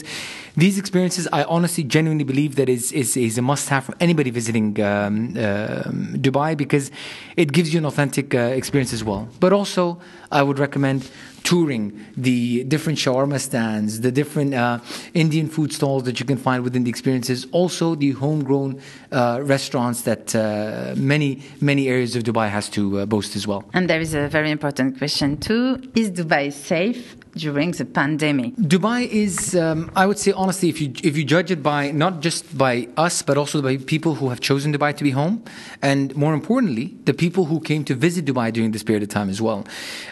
these 0.56 0.78
experiences 0.78 1.28
I 1.32 1.44
honestly 1.44 1.84
genuinely 1.84 2.24
believe 2.24 2.56
that 2.56 2.70
is 2.70 2.92
is, 2.92 3.18
is 3.18 3.38
a 3.38 3.42
must 3.42 3.70
have 3.70 3.86
for 3.86 3.96
anybody 4.00 4.30
visiting 4.30 4.80
um, 4.82 4.86
um, 4.86 6.16
Dubai 6.26 6.56
because 6.56 6.92
it 7.36 7.52
gives 7.52 7.74
you 7.74 7.80
an 7.80 7.86
authentic 7.86 8.36
uh, 8.36 8.40
experience 8.40 8.94
as 8.94 9.04
well 9.04 9.28
but 9.40 9.52
also 9.54 10.00
I 10.32 10.44
would 10.44 10.60
recommend 10.60 11.10
touring 11.44 12.06
the 12.16 12.64
different 12.64 12.98
shawarma 12.98 13.40
stands, 13.40 14.02
the 14.02 14.12
different 14.12 14.54
uh, 14.54 14.80
Indian 15.14 15.48
food 15.48 15.74
stalls 15.74 16.04
that 16.04 16.20
you 16.20 16.26
can 16.26 16.38
find 16.38 16.64
within 16.64 16.84
the 16.84 16.90
experiences, 16.90 17.46
also 17.52 17.96
the 17.96 18.12
homegrown 18.12 18.82
uh, 19.12 19.40
restaurants 19.44 20.02
that 20.04 20.34
uh, 20.36 20.94
many, 20.98 21.42
many 21.62 21.88
areas 21.88 22.16
of 22.16 22.24
Dubai 22.24 22.50
has 22.50 22.70
to 22.70 23.00
uh, 23.00 23.06
boast 23.06 23.36
as 23.36 23.46
well. 23.46 23.64
And 23.74 23.90
there 23.90 24.00
is 24.00 24.14
a 24.14 24.28
very 24.28 24.52
important 24.52 24.98
question 24.98 25.38
too. 25.38 25.80
Is 25.96 26.12
Dubai 26.12 26.52
safe? 26.52 27.18
During 27.36 27.72
the 27.72 27.86
pandemic? 27.86 28.56
Dubai 28.56 29.08
is, 29.08 29.56
um, 29.56 29.92
I 29.96 30.06
would 30.06 30.20
say 30.20 30.32
honestly, 30.32 30.70
if 30.70 30.80
you 30.82 30.94
if 31.04 31.18
you 31.18 31.24
judge 31.24 31.52
it 31.52 31.64
by 31.64 31.92
not 31.92 32.22
just 32.22 32.58
by 32.58 32.88
us, 32.98 33.22
but 33.22 33.38
also 33.38 33.62
by 33.62 33.78
people 33.78 34.16
who 34.16 34.30
have 34.30 34.40
chosen 34.40 34.74
Dubai 34.74 34.96
to 34.96 35.04
be 35.04 35.12
home, 35.12 35.44
and 35.82 36.16
more 36.16 36.34
importantly, 36.34 36.96
the 37.06 37.14
people 37.14 37.46
who 37.46 37.60
came 37.60 37.84
to 37.86 37.96
visit 37.96 38.26
Dubai 38.26 38.52
during 38.52 38.72
this 38.72 38.84
period 38.84 39.04
of 39.04 39.10
time 39.10 39.30
as 39.30 39.42
well. 39.42 39.66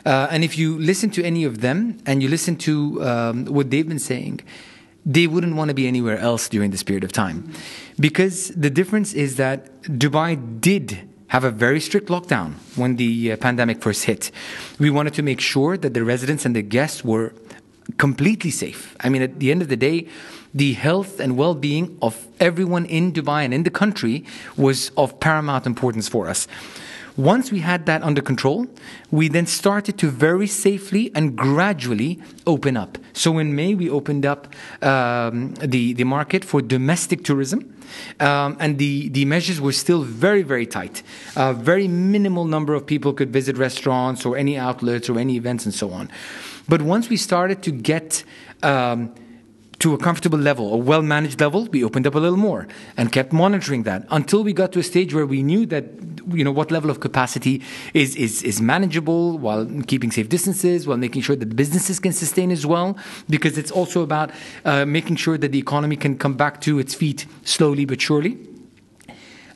Uh, 0.05 0.27
and 0.31 0.43
if 0.43 0.57
you 0.57 0.77
listen 0.79 1.09
to 1.11 1.23
any 1.23 1.43
of 1.43 1.61
them 1.61 1.97
and 2.05 2.21
you 2.23 2.29
listen 2.29 2.55
to 2.57 3.03
um, 3.03 3.45
what 3.45 3.69
they've 3.69 3.87
been 3.87 3.99
saying, 3.99 4.41
they 5.05 5.27
wouldn't 5.27 5.55
want 5.55 5.69
to 5.69 5.73
be 5.73 5.87
anywhere 5.87 6.17
else 6.19 6.49
during 6.49 6.71
this 6.71 6.83
period 6.83 7.03
of 7.03 7.11
time, 7.11 7.51
because 7.99 8.49
the 8.49 8.69
difference 8.69 9.13
is 9.13 9.35
that 9.37 9.81
Dubai 9.83 10.37
did 10.61 11.07
have 11.31 11.45
a 11.45 11.51
very 11.51 11.79
strict 11.79 12.09
lockdown 12.09 12.55
when 12.75 12.97
the 12.97 13.31
uh, 13.31 13.37
pandemic 13.37 13.81
first 13.81 14.03
hit. 14.03 14.31
We 14.79 14.89
wanted 14.89 15.13
to 15.13 15.23
make 15.23 15.39
sure 15.39 15.77
that 15.77 15.93
the 15.93 16.03
residents 16.03 16.45
and 16.45 16.53
the 16.53 16.61
guests 16.61 17.05
were 17.05 17.31
completely 17.97 18.51
safe. 18.51 18.97
I 18.99 19.07
mean, 19.07 19.21
at 19.21 19.39
the 19.39 19.49
end 19.49 19.61
of 19.61 19.69
the 19.69 19.77
day, 19.77 20.09
the 20.53 20.73
health 20.73 21.21
and 21.21 21.37
well 21.37 21.55
being 21.55 21.97
of 22.01 22.27
everyone 22.41 22.85
in 22.85 23.13
Dubai 23.13 23.45
and 23.45 23.53
in 23.53 23.63
the 23.63 23.69
country 23.69 24.25
was 24.57 24.91
of 24.97 25.21
paramount 25.21 25.65
importance 25.65 26.09
for 26.09 26.27
us. 26.27 26.49
Once 27.17 27.51
we 27.51 27.59
had 27.59 27.85
that 27.85 28.01
under 28.03 28.21
control, 28.21 28.65
we 29.11 29.27
then 29.27 29.45
started 29.45 29.97
to 29.97 30.09
very 30.09 30.47
safely 30.47 31.11
and 31.13 31.35
gradually 31.35 32.19
open 32.47 32.77
up. 32.77 32.97
So 33.13 33.37
in 33.37 33.55
May, 33.55 33.75
we 33.75 33.89
opened 33.89 34.25
up 34.25 34.47
um, 34.81 35.53
the, 35.55 35.93
the 35.93 36.05
market 36.05 36.45
for 36.45 36.61
domestic 36.61 37.23
tourism. 37.23 37.75
Um, 38.19 38.55
and 38.59 38.77
the, 38.77 39.09
the 39.09 39.25
measures 39.25 39.59
were 39.59 39.73
still 39.73 40.03
very, 40.03 40.43
very 40.43 40.65
tight. 40.65 41.03
A 41.35 41.53
very 41.53 41.87
minimal 41.87 42.45
number 42.45 42.73
of 42.73 42.85
people 42.85 43.11
could 43.11 43.33
visit 43.33 43.57
restaurants 43.57 44.25
or 44.25 44.37
any 44.37 44.57
outlets 44.57 45.09
or 45.09 45.19
any 45.19 45.35
events 45.35 45.65
and 45.65 45.73
so 45.73 45.91
on. 45.91 46.09
But 46.69 46.81
once 46.81 47.09
we 47.09 47.17
started 47.17 47.61
to 47.63 47.71
get 47.71 48.23
um, 48.63 49.13
to 49.81 49.95
a 49.95 49.97
comfortable 49.97 50.37
level, 50.37 50.73
a 50.73 50.77
well 50.77 51.01
managed 51.01 51.41
level, 51.41 51.65
we 51.65 51.83
opened 51.83 52.05
up 52.05 52.13
a 52.13 52.19
little 52.19 52.37
more 52.37 52.67
and 52.97 53.11
kept 53.11 53.33
monitoring 53.33 53.81
that 53.83 54.05
until 54.11 54.43
we 54.43 54.53
got 54.53 54.71
to 54.73 54.79
a 54.79 54.83
stage 54.83 55.13
where 55.13 55.25
we 55.25 55.41
knew 55.41 55.65
that 55.65 55.85
you 56.27 56.43
know 56.43 56.51
what 56.51 56.69
level 56.69 56.89
of 56.91 56.99
capacity 56.99 57.63
is 57.95 58.15
is, 58.15 58.43
is 58.43 58.61
manageable 58.61 59.39
while 59.39 59.65
keeping 59.87 60.11
safe 60.11 60.29
distances, 60.29 60.87
while 60.87 60.97
making 60.97 61.23
sure 61.23 61.35
that 61.35 61.55
businesses 61.55 61.99
can 61.99 62.13
sustain 62.13 62.51
as 62.51 62.63
well, 62.63 62.95
because 63.27 63.57
it's 63.57 63.71
also 63.71 64.03
about 64.03 64.29
uh, 64.65 64.85
making 64.85 65.15
sure 65.15 65.37
that 65.37 65.51
the 65.51 65.59
economy 65.59 65.95
can 65.95 66.15
come 66.15 66.35
back 66.35 66.61
to 66.61 66.77
its 66.77 66.93
feet 66.93 67.25
slowly 67.43 67.85
but 67.85 67.99
surely. 67.99 68.37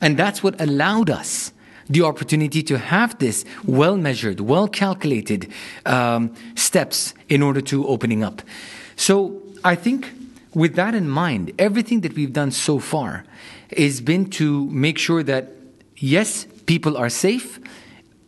And 0.01 0.17
that's 0.17 0.43
what 0.43 0.59
allowed 0.59 1.09
us 1.09 1.53
the 1.87 2.01
opportunity 2.01 2.63
to 2.63 2.79
have 2.79 3.17
this 3.19 3.45
well 3.63 3.95
measured, 3.95 4.39
well 4.39 4.67
calculated 4.67 5.51
um, 5.85 6.33
steps 6.55 7.13
in 7.29 7.43
order 7.43 7.61
to 7.61 7.87
opening 7.87 8.23
up. 8.23 8.41
So 8.95 9.44
I 9.65 9.73
think 9.73 10.13
with 10.53 10.75
that 10.75 10.93
in 10.93 11.09
mind, 11.09 11.51
everything 11.57 12.01
that 12.01 12.13
we've 12.13 12.31
done 12.31 12.51
so 12.51 12.77
far 12.77 13.25
has 13.75 13.99
been 13.99 14.29
to 14.29 14.69
make 14.69 14.99
sure 14.99 15.23
that 15.23 15.51
yes, 15.97 16.45
people 16.67 16.95
are 16.95 17.09
safe, 17.09 17.59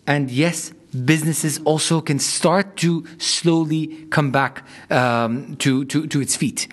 and 0.08 0.32
yes, 0.32 0.74
businesses 1.06 1.62
also 1.64 2.02
can 2.02 2.18
start 2.18 2.76
to 2.78 3.06
slowly 3.20 4.08
come 4.10 4.32
back 4.32 4.64
um, 4.90 5.56
to, 5.58 5.86
to, 5.86 6.08
to 6.08 6.20
its 6.22 6.36
feet. 6.36 6.68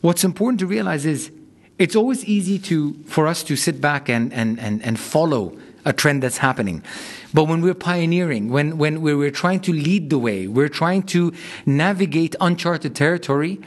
what's 0.00 0.24
important 0.24 0.58
to 0.60 0.66
realize 0.66 1.04
is 1.06 1.30
it's 1.78 1.94
always 1.94 2.24
easy 2.24 2.58
to 2.58 2.94
for 3.06 3.26
us 3.26 3.42
to 3.44 3.56
sit 3.56 3.80
back 3.80 4.08
and, 4.08 4.32
and, 4.32 4.58
and, 4.58 4.82
and 4.82 4.98
follow 4.98 5.56
a 5.88 5.92
trend 5.92 6.22
that's 6.22 6.38
happening. 6.38 6.84
But 7.32 7.44
when 7.44 7.62
we're 7.62 7.74
pioneering, 7.74 8.50
when, 8.50 8.78
when 8.78 9.00
we're 9.00 9.30
trying 9.30 9.60
to 9.60 9.72
lead 9.72 10.10
the 10.10 10.18
way, 10.18 10.46
we're 10.46 10.68
trying 10.68 11.02
to 11.14 11.32
navigate 11.64 12.36
uncharted 12.40 12.94
territory, 12.94 13.60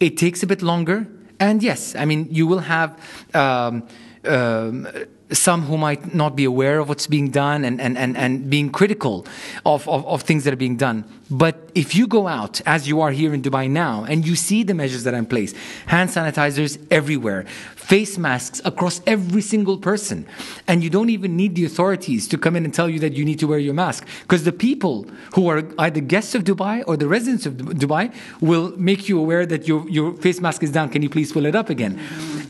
it 0.00 0.16
takes 0.16 0.42
a 0.42 0.46
bit 0.46 0.60
longer. 0.60 1.06
And 1.38 1.62
yes, 1.62 1.94
I 1.94 2.04
mean, 2.04 2.26
you 2.30 2.48
will 2.48 2.58
have 2.58 2.98
um, 3.32 3.86
um, 4.24 4.88
some 5.30 5.62
who 5.62 5.76
might 5.78 6.14
not 6.14 6.34
be 6.34 6.44
aware 6.44 6.80
of 6.80 6.88
what's 6.88 7.06
being 7.06 7.30
done 7.30 7.64
and, 7.64 7.80
and, 7.80 7.96
and, 7.96 8.16
and 8.16 8.50
being 8.50 8.70
critical 8.70 9.24
of, 9.64 9.88
of, 9.88 10.04
of, 10.06 10.22
things 10.22 10.44
that 10.44 10.52
are 10.52 10.56
being 10.56 10.76
done. 10.76 11.04
But 11.30 11.70
if 11.74 11.94
you 11.94 12.06
go 12.06 12.26
out, 12.26 12.60
as 12.64 12.88
you 12.88 13.00
are 13.00 13.10
here 13.10 13.34
in 13.34 13.42
Dubai 13.42 13.68
now, 13.68 14.04
and 14.04 14.26
you 14.26 14.34
see 14.34 14.62
the 14.62 14.74
measures 14.74 15.04
that 15.04 15.14
are 15.14 15.18
in 15.18 15.26
place 15.26 15.54
hand 15.86 16.10
sanitizers 16.10 16.78
everywhere, 16.90 17.44
face 17.76 18.18
masks 18.18 18.60
across 18.64 19.00
every 19.06 19.42
single 19.42 19.78
person. 19.78 20.26
And 20.66 20.82
you 20.82 20.90
don't 20.90 21.10
even 21.10 21.36
need 21.36 21.54
the 21.54 21.64
authorities 21.64 22.28
to 22.28 22.38
come 22.38 22.56
in 22.56 22.64
and 22.64 22.72
tell 22.72 22.88
you 22.88 22.98
that 23.00 23.12
you 23.12 23.24
need 23.24 23.38
to 23.40 23.46
wear 23.46 23.58
your 23.58 23.74
mask. 23.74 24.06
Because 24.22 24.44
the 24.44 24.52
people 24.52 25.06
who 25.34 25.48
are 25.48 25.64
either 25.78 26.00
guests 26.00 26.34
of 26.34 26.44
Dubai 26.44 26.82
or 26.86 26.96
the 26.96 27.08
residents 27.08 27.46
of 27.46 27.54
Dubai 27.54 28.14
will 28.40 28.74
make 28.76 29.08
you 29.08 29.18
aware 29.18 29.44
that 29.46 29.68
your, 29.68 29.88
your 29.88 30.14
face 30.14 30.40
mask 30.40 30.62
is 30.62 30.70
down. 30.70 30.88
Can 30.88 31.02
you 31.02 31.10
please 31.10 31.32
pull 31.32 31.46
it 31.46 31.54
up 31.54 31.70
again? 31.70 32.00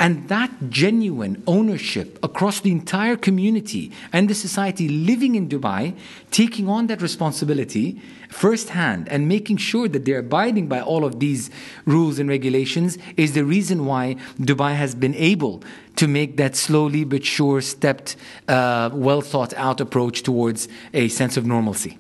And 0.01 0.29
that 0.29 0.51
genuine 0.71 1.43
ownership 1.47 2.19
across 2.23 2.61
the 2.61 2.71
entire 2.71 3.17
community 3.17 3.93
and 4.13 4.29
the 4.31 4.35
society 4.35 4.89
living 4.89 5.35
in 5.35 5.49
Dubai, 5.49 5.97
taking 6.31 6.69
on 6.69 6.87
that 6.87 7.03
responsibility 7.03 8.01
firsthand 8.29 9.09
and 9.09 9.29
making 9.29 9.57
sure 9.57 9.89
that 9.89 10.05
they're 10.05 10.19
abiding 10.19 10.69
by 10.69 10.81
all 10.81 11.05
of 11.05 11.21
these 11.21 11.51
rules 11.87 12.19
and 12.19 12.29
regulations 12.29 12.99
is 13.17 13.33
the 13.33 13.45
reason 13.45 13.87
why 13.87 14.17
Dubai 14.39 14.75
has 14.77 14.95
been 14.95 15.15
able 15.15 15.63
to 15.97 16.07
make 16.07 16.37
that 16.37 16.55
slowly 16.55 17.05
but 17.05 17.25
sure 17.25 17.61
stepped, 17.61 18.17
uh, 18.47 18.91
well 18.93 19.21
thought 19.21 19.53
out 19.55 19.81
approach 19.81 20.23
towards 20.23 20.69
a 20.95 21.09
sense 21.09 21.37
of 21.37 21.45
normalcy. 21.45 21.99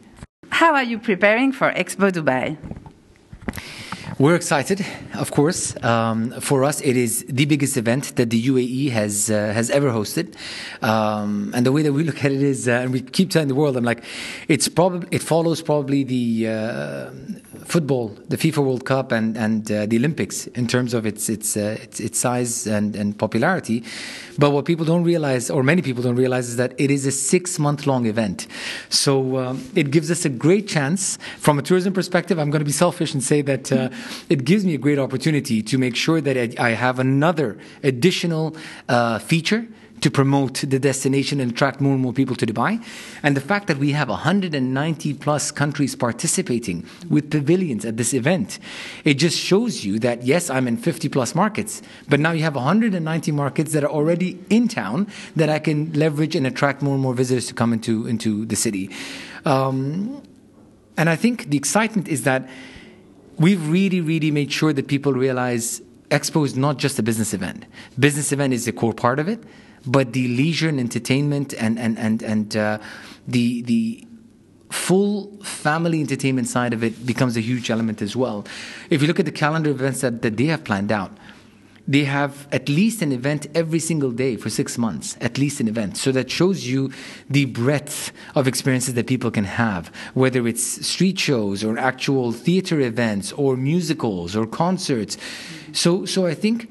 How 0.50 0.74
are 0.74 0.84
you 0.84 0.98
preparing 0.98 1.52
for 1.52 1.72
Expo 1.72 2.10
Dubai? 2.10 2.56
We're 4.16 4.34
excited, 4.34 4.84
of 5.14 5.30
course. 5.30 5.76
Um, 5.84 6.32
for 6.40 6.64
us, 6.64 6.80
it 6.80 6.96
is 6.96 7.24
the 7.28 7.44
biggest 7.44 7.76
event 7.76 8.16
that 8.16 8.30
the 8.30 8.42
UAE 8.42 8.90
has 8.90 9.30
uh, 9.30 9.52
has 9.52 9.70
ever 9.70 9.90
hosted, 9.90 10.34
um, 10.82 11.52
and 11.54 11.64
the 11.64 11.72
way 11.72 11.82
that 11.82 11.92
we 11.92 12.04
look 12.04 12.24
at 12.24 12.32
it 12.32 12.42
is, 12.42 12.66
uh, 12.66 12.72
and 12.72 12.92
we 12.92 13.02
keep 13.02 13.30
telling 13.30 13.48
the 13.48 13.54
world, 13.54 13.76
I'm 13.76 13.84
like, 13.84 14.02
it's 14.48 14.66
probably 14.68 15.08
it 15.12 15.22
follows 15.22 15.62
probably 15.62 16.04
the 16.04 16.48
uh, 16.48 17.10
football, 17.64 18.08
the 18.28 18.36
FIFA 18.36 18.64
World 18.64 18.84
Cup, 18.86 19.12
and 19.12 19.36
and 19.36 19.70
uh, 19.70 19.86
the 19.86 19.96
Olympics 19.98 20.46
in 20.48 20.66
terms 20.66 20.94
of 20.94 21.06
its 21.06 21.28
its 21.28 21.56
uh, 21.56 21.76
its, 21.80 22.00
its, 22.00 22.18
size 22.18 22.66
and 22.66 22.96
and 22.96 23.16
popularity. 23.18 23.84
But 24.38 24.50
what 24.50 24.64
people 24.64 24.86
don't 24.86 25.04
realize, 25.04 25.50
or 25.50 25.62
many 25.62 25.82
people 25.82 26.02
don't 26.02 26.16
realize, 26.16 26.48
is 26.48 26.56
that 26.56 26.72
it 26.78 26.90
is 26.90 27.06
a 27.06 27.12
six 27.12 27.58
month 27.58 27.86
long 27.86 28.06
event. 28.06 28.46
So 28.88 29.36
um, 29.36 29.70
it 29.74 29.90
gives 29.90 30.10
us 30.10 30.24
a 30.24 30.28
great 30.28 30.66
chance 30.66 31.18
from 31.38 31.58
a 31.58 31.62
tourism 31.62 31.92
perspective. 31.92 32.38
I'm 32.38 32.50
going 32.50 32.60
to 32.60 32.70
be 32.72 32.72
selfish 32.72 33.12
and 33.12 33.22
say 33.22 33.42
that 33.42 33.70
uh, 33.70 33.90
it 34.28 34.44
gives 34.44 34.64
me 34.64 34.74
a 34.74 34.78
great 34.78 34.98
opportunity 34.98 35.62
to 35.62 35.78
make 35.78 35.96
sure 35.96 36.20
that 36.20 36.58
I, 36.58 36.70
have 36.70 36.98
another 36.98 37.58
additional 37.82 38.56
uh, 38.88 39.18
feature 39.18 39.66
to 40.00 40.10
promote 40.10 40.54
the 40.60 40.78
destination 40.78 41.40
and 41.40 41.52
attract 41.52 41.80
more 41.80 41.92
and 41.92 42.02
more 42.02 42.12
people 42.12 42.36
to 42.36 42.46
Dubai. 42.46 42.82
And 43.22 43.36
the 43.36 43.40
fact 43.40 43.66
that 43.66 43.78
we 43.78 43.92
have 43.92 44.08
190 44.08 45.14
plus 45.14 45.50
countries 45.50 45.96
participating 45.96 46.86
with 47.08 47.30
pavilions 47.30 47.84
at 47.84 47.96
this 47.96 48.14
event, 48.14 48.58
it 49.04 49.14
just 49.14 49.38
shows 49.38 49.84
you 49.84 49.98
that 50.00 50.22
yes, 50.22 50.50
I'm 50.50 50.68
in 50.68 50.76
50 50.76 51.08
plus 51.08 51.34
markets, 51.34 51.82
but 52.08 52.20
now 52.20 52.32
you 52.32 52.42
have 52.42 52.54
190 52.54 53.32
markets 53.32 53.72
that 53.72 53.84
are 53.84 53.90
already 53.90 54.38
in 54.50 54.68
town 54.68 55.08
that 55.36 55.48
I 55.48 55.58
can 55.58 55.92
leverage 55.92 56.36
and 56.36 56.46
attract 56.46 56.82
more 56.82 56.94
and 56.94 57.02
more 57.02 57.14
visitors 57.14 57.46
to 57.48 57.54
come 57.54 57.72
into, 57.72 58.06
into 58.06 58.46
the 58.46 58.56
city. 58.56 58.90
Um, 59.44 60.22
and 60.96 61.08
I 61.08 61.16
think 61.16 61.50
the 61.50 61.56
excitement 61.56 62.08
is 62.08 62.24
that 62.24 62.48
we've 63.38 63.68
really, 63.68 64.00
really 64.00 64.30
made 64.30 64.52
sure 64.52 64.72
that 64.72 64.88
people 64.88 65.12
realize 65.12 65.80
Expo 66.10 66.44
is 66.44 66.56
not 66.56 66.78
just 66.78 66.98
a 66.98 67.02
business 67.02 67.34
event. 67.34 67.64
Business 67.98 68.32
event 68.32 68.52
is 68.54 68.66
a 68.66 68.72
core 68.72 68.94
part 68.94 69.18
of 69.18 69.28
it, 69.28 69.42
but 69.86 70.12
the 70.12 70.28
leisure 70.28 70.68
and 70.68 70.80
entertainment 70.80 71.54
and 71.54 71.78
and 71.78 71.98
and 71.98 72.22
and 72.22 72.56
uh, 72.56 72.78
the 73.26 73.62
the 73.62 74.04
full 74.70 75.36
family 75.42 76.00
entertainment 76.00 76.48
side 76.48 76.72
of 76.72 76.84
it 76.84 77.06
becomes 77.06 77.36
a 77.36 77.40
huge 77.40 77.70
element 77.70 78.02
as 78.02 78.14
well. 78.14 78.44
If 78.90 79.00
you 79.00 79.08
look 79.08 79.18
at 79.18 79.24
the 79.24 79.32
calendar 79.32 79.70
events 79.70 80.02
that, 80.02 80.20
that 80.22 80.36
they 80.36 80.46
have 80.46 80.64
planned 80.64 80.92
out, 80.92 81.10
they 81.88 82.04
have 82.04 82.46
at 82.52 82.68
least 82.68 83.00
an 83.00 83.12
event 83.12 83.46
every 83.54 83.80
single 83.80 84.12
day 84.12 84.36
for 84.36 84.50
six 84.50 84.76
months, 84.76 85.16
at 85.22 85.38
least 85.38 85.58
an 85.58 85.68
event. 85.68 85.96
So 85.96 86.12
that 86.12 86.30
shows 86.30 86.66
you 86.66 86.92
the 87.30 87.46
breadth 87.46 88.12
of 88.34 88.46
experiences 88.46 88.92
that 88.94 89.06
people 89.06 89.30
can 89.30 89.44
have, 89.44 89.90
whether 90.12 90.46
it's 90.46 90.86
street 90.86 91.18
shows 91.18 91.64
or 91.64 91.78
actual 91.78 92.32
theater 92.32 92.78
events 92.80 93.32
or 93.32 93.56
musicals 93.56 94.36
or 94.36 94.46
concerts. 94.46 95.16
So, 95.72 96.04
so 96.04 96.26
I 96.26 96.34
think 96.34 96.70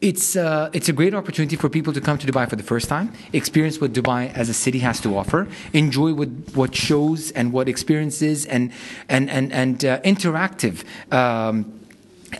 it's 0.00 0.36
uh, 0.36 0.70
it's 0.72 0.88
a 0.88 0.92
great 0.92 1.14
opportunity 1.14 1.56
for 1.56 1.68
people 1.68 1.92
to 1.92 2.00
come 2.00 2.18
to 2.18 2.26
Dubai 2.26 2.48
for 2.48 2.56
the 2.56 2.62
first 2.62 2.88
time, 2.88 3.12
experience 3.32 3.80
what 3.80 3.92
Dubai 3.92 4.32
as 4.34 4.48
a 4.48 4.54
city 4.54 4.78
has 4.80 5.00
to 5.00 5.16
offer, 5.16 5.48
enjoy 5.72 6.12
what 6.12 6.28
what 6.54 6.74
shows 6.74 7.30
and 7.32 7.52
what 7.52 7.66
experiences 7.68 8.44
and 8.46 8.72
and 9.08 9.30
and 9.30 9.52
and 9.52 9.84
uh, 9.84 10.00
interactive. 10.00 10.84
Um, 11.12 11.76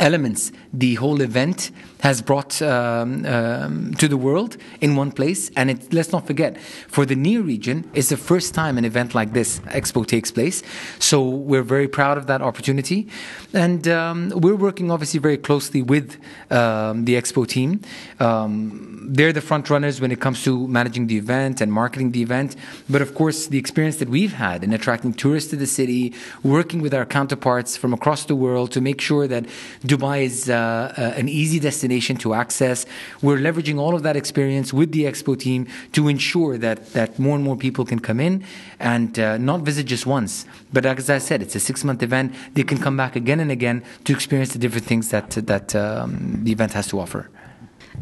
elements 0.01 0.53
the 0.73 0.97
whole 0.97 1.21
event 1.21 1.71
has 2.01 2.23
brought 2.23 2.61
um, 2.63 3.25
um, 3.27 3.95
to 3.95 4.07
the 4.07 4.17
world 4.17 4.57
in 4.81 4.97
one 4.97 5.11
place. 5.11 5.51
And 5.57 5.71
it, 5.71 5.93
let's 5.93 6.13
not 6.13 6.27
forget, 6.27 6.59
for 6.89 7.07
the 7.07 7.17
NEAR 7.17 7.43
region, 7.43 7.91
it's 7.95 8.11
the 8.11 8.17
first 8.17 8.55
time 8.55 8.79
an 8.79 8.85
event 8.85 9.15
like 9.15 9.33
this 9.33 9.61
expo 9.61 10.07
takes 10.07 10.31
place. 10.31 10.63
So 10.99 11.23
we're 11.23 11.63
very 11.63 11.89
proud 11.89 12.19
of 12.19 12.27
that 12.27 12.43
opportunity. 12.43 13.09
And 13.53 13.89
um, 13.89 14.33
we're 14.37 14.61
working 14.69 14.91
obviously 14.91 15.21
very 15.21 15.39
closely 15.39 15.83
with 15.83 16.17
um, 16.51 17.07
the 17.07 17.15
expo 17.15 17.47
team. 17.47 17.81
Um, 18.21 18.97
they're 19.09 19.33
the 19.33 19.41
front 19.41 19.71
runners 19.71 20.01
when 20.01 20.11
it 20.11 20.21
comes 20.21 20.43
to 20.45 20.67
managing 20.69 21.07
the 21.07 21.17
event 21.17 21.61
and 21.61 21.73
marketing 21.73 22.13
the 22.13 22.23
event. 22.23 22.57
But 22.91 23.03
of 23.03 23.15
course, 23.15 23.47
the 23.47 23.59
experience 23.59 23.97
that 23.97 24.09
we've 24.09 24.33
had 24.33 24.65
in 24.65 24.73
attracting 24.73 25.15
tourists 25.15 25.51
to 25.51 25.57
the 25.57 25.67
city, 25.67 26.13
working 26.43 26.81
with 26.83 26.93
our 26.93 27.07
counterparts 27.07 27.77
from 27.77 27.93
across 27.93 28.25
the 28.25 28.37
world 28.37 28.73
to 28.73 28.81
make 28.81 29.01
sure 29.01 29.27
that 29.29 29.45
Dubai 29.85 30.23
is 30.23 30.51
uh, 30.51 30.56
uh, 30.57 31.21
an 31.21 31.29
easy 31.29 31.59
destination 31.59 32.17
to 32.19 32.35
access. 32.35 32.87
We're 33.23 33.39
leveraging 33.39 33.79
all 33.79 33.95
of 33.95 34.03
that 34.03 34.17
experience 34.17 34.73
with 34.73 34.93
the 34.93 35.05
Expo 35.05 35.39
team 35.39 35.67
to 35.93 36.09
ensure 36.09 36.59
that, 36.59 36.93
that 36.93 37.19
more 37.19 37.35
and 37.35 37.45
more 37.45 37.57
people 37.57 37.85
can 37.85 38.01
come 38.01 38.21
in 38.21 38.45
and 38.79 39.19
uh, 39.19 39.39
not 39.39 39.61
visit 39.61 39.87
just 39.87 40.07
once. 40.07 40.47
But 40.73 40.87
as 40.87 41.11
I 41.11 41.19
said, 41.19 41.43
it's 41.43 41.55
a 41.55 41.61
six 41.61 41.85
month 41.85 42.03
event. 42.03 42.35
They 42.55 42.63
can 42.63 42.79
come 42.79 42.97
back 42.97 43.17
again 43.17 43.41
and 43.41 43.51
again 43.51 43.83
to 44.05 44.13
experience 44.13 44.53
the 44.53 44.59
different 44.59 44.87
things 44.87 45.11
that, 45.11 45.31
that 45.31 45.75
um, 45.75 46.41
the 46.45 46.53
event 46.53 46.73
has 46.73 46.87
to 46.89 47.01
offer. 47.01 47.29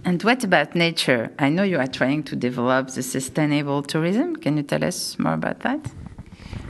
And 0.05 0.23
what 0.23 0.45
about 0.45 0.75
nature? 0.75 1.31
I 1.39 1.49
know 1.49 1.63
you 1.63 1.79
are 1.79 1.87
trying 1.87 2.25
to 2.25 2.37
develop 2.37 2.89
the 2.89 3.03
sustainable 3.03 3.83
tourism. 3.83 4.37
Can 4.37 4.57
you 4.57 4.63
tell 4.63 4.85
us 4.85 5.19
more 5.19 5.35
about 5.35 5.61
that? 5.61 5.81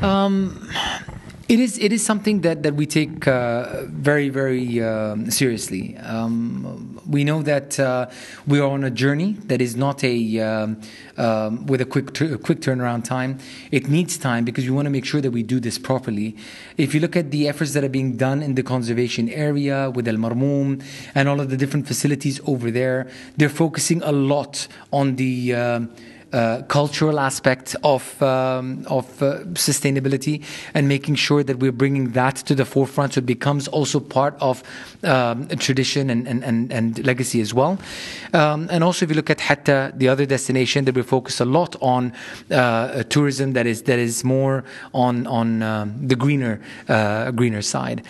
Um, 0.03 0.69
it 1.49 1.61
is 1.61 1.79
it 1.79 1.93
is 1.93 2.05
something 2.05 2.41
that, 2.41 2.63
that 2.63 2.75
we 2.75 2.87
take 2.87 3.29
uh, 3.29 3.83
very 3.87 4.29
very 4.29 4.83
um, 4.83 5.31
seriously. 5.31 5.97
Um, 5.99 7.01
we 7.09 7.23
know 7.23 7.43
that 7.43 7.79
uh, 7.79 8.09
we 8.47 8.61
are 8.61 8.71
on 8.71 8.83
a 8.85 8.91
journey 8.91 9.33
that 9.45 9.61
is 9.61 9.77
not 9.77 10.03
a 10.05 10.41
um, 10.41 10.81
um 11.19 11.67
with 11.67 11.81
a 11.81 11.85
quick 11.85 12.19
a 12.21 12.39
quick 12.39 12.61
turnaround 12.61 13.05
time. 13.05 13.39
It 13.71 13.89
needs 13.89 14.17
time 14.17 14.45
because 14.45 14.65
we 14.65 14.71
want 14.71 14.87
to 14.87 14.91
make 14.91 15.05
sure 15.05 15.21
that 15.21 15.33
we 15.33 15.43
do 15.43 15.61
this 15.61 15.79
properly. 15.79 16.37
If 16.79 16.95
you 16.95 17.01
look 17.01 17.17
at 17.17 17.31
the 17.31 17.47
efforts 17.49 17.75
that 17.75 17.85
are 17.85 17.91
being 17.91 18.17
done 18.17 18.43
in 18.43 18.55
the 18.55 18.63
conservation 18.63 19.29
area 19.29 19.91
with 19.91 20.09
Al 20.09 20.17
Marmoom 20.17 20.83
and 21.15 21.29
all 21.29 21.41
of 21.41 21.51
the 21.51 21.57
different 21.57 21.87
facilities 21.87 22.41
over 22.47 22.71
there, 22.71 23.07
they're 23.37 23.49
focusing 23.51 24.03
a 24.03 24.13
lot 24.13 24.67
on 24.93 25.17
the 25.17 25.55
um, 25.55 25.91
uh, 26.35 26.63
cultural 26.63 27.21
aspect 27.21 27.77
of 27.85 28.21
um, 28.21 28.85
of 28.89 29.23
uh, 29.23 29.39
sustainability 29.55 30.43
and 30.75 30.89
making 30.89 31.15
sure 31.15 31.45
that 31.45 31.61
we're 31.61 31.71
bringing 31.71 32.11
that 32.11 32.35
to 32.35 32.57
the 32.57 32.65
forefront 32.65 33.15
so 33.15 33.21
it 33.21 33.27
becomes 33.27 33.69
also 33.69 34.01
part 34.01 34.35
of 34.41 34.63
um, 35.05 35.47
tradition 35.59 36.11
and, 36.11 36.27
and, 36.27 36.43
and, 36.43 36.73
and, 36.73 37.07
legacy 37.07 37.41
as 37.41 37.55
well. 37.55 37.79
Um, 38.33 38.69
and 38.73 38.83
also, 38.83 39.05
if 39.05 39.11
you 39.11 39.17
look 39.17 39.31
at 39.31 39.41
Hatta, 39.41 39.93
the 39.95 40.09
other 40.09 40.27
destination 40.27 40.85
that 40.87 40.97
we 40.97 41.03
focus 41.03 41.41
a 41.41 41.45
lot 41.45 41.77
on 41.81 42.13
uh, 42.51 43.05
tourism 43.05 43.53
that 43.53 43.67
is 43.67 43.83
that 43.83 43.99
is 43.99 44.25
more 44.25 44.65
on 44.93 45.29
on 45.29 45.63
um, 45.63 45.95
the 46.07 46.17
greener 46.17 46.61
uh, 46.89 47.31
greener 47.31 47.63
side. 47.63 48.03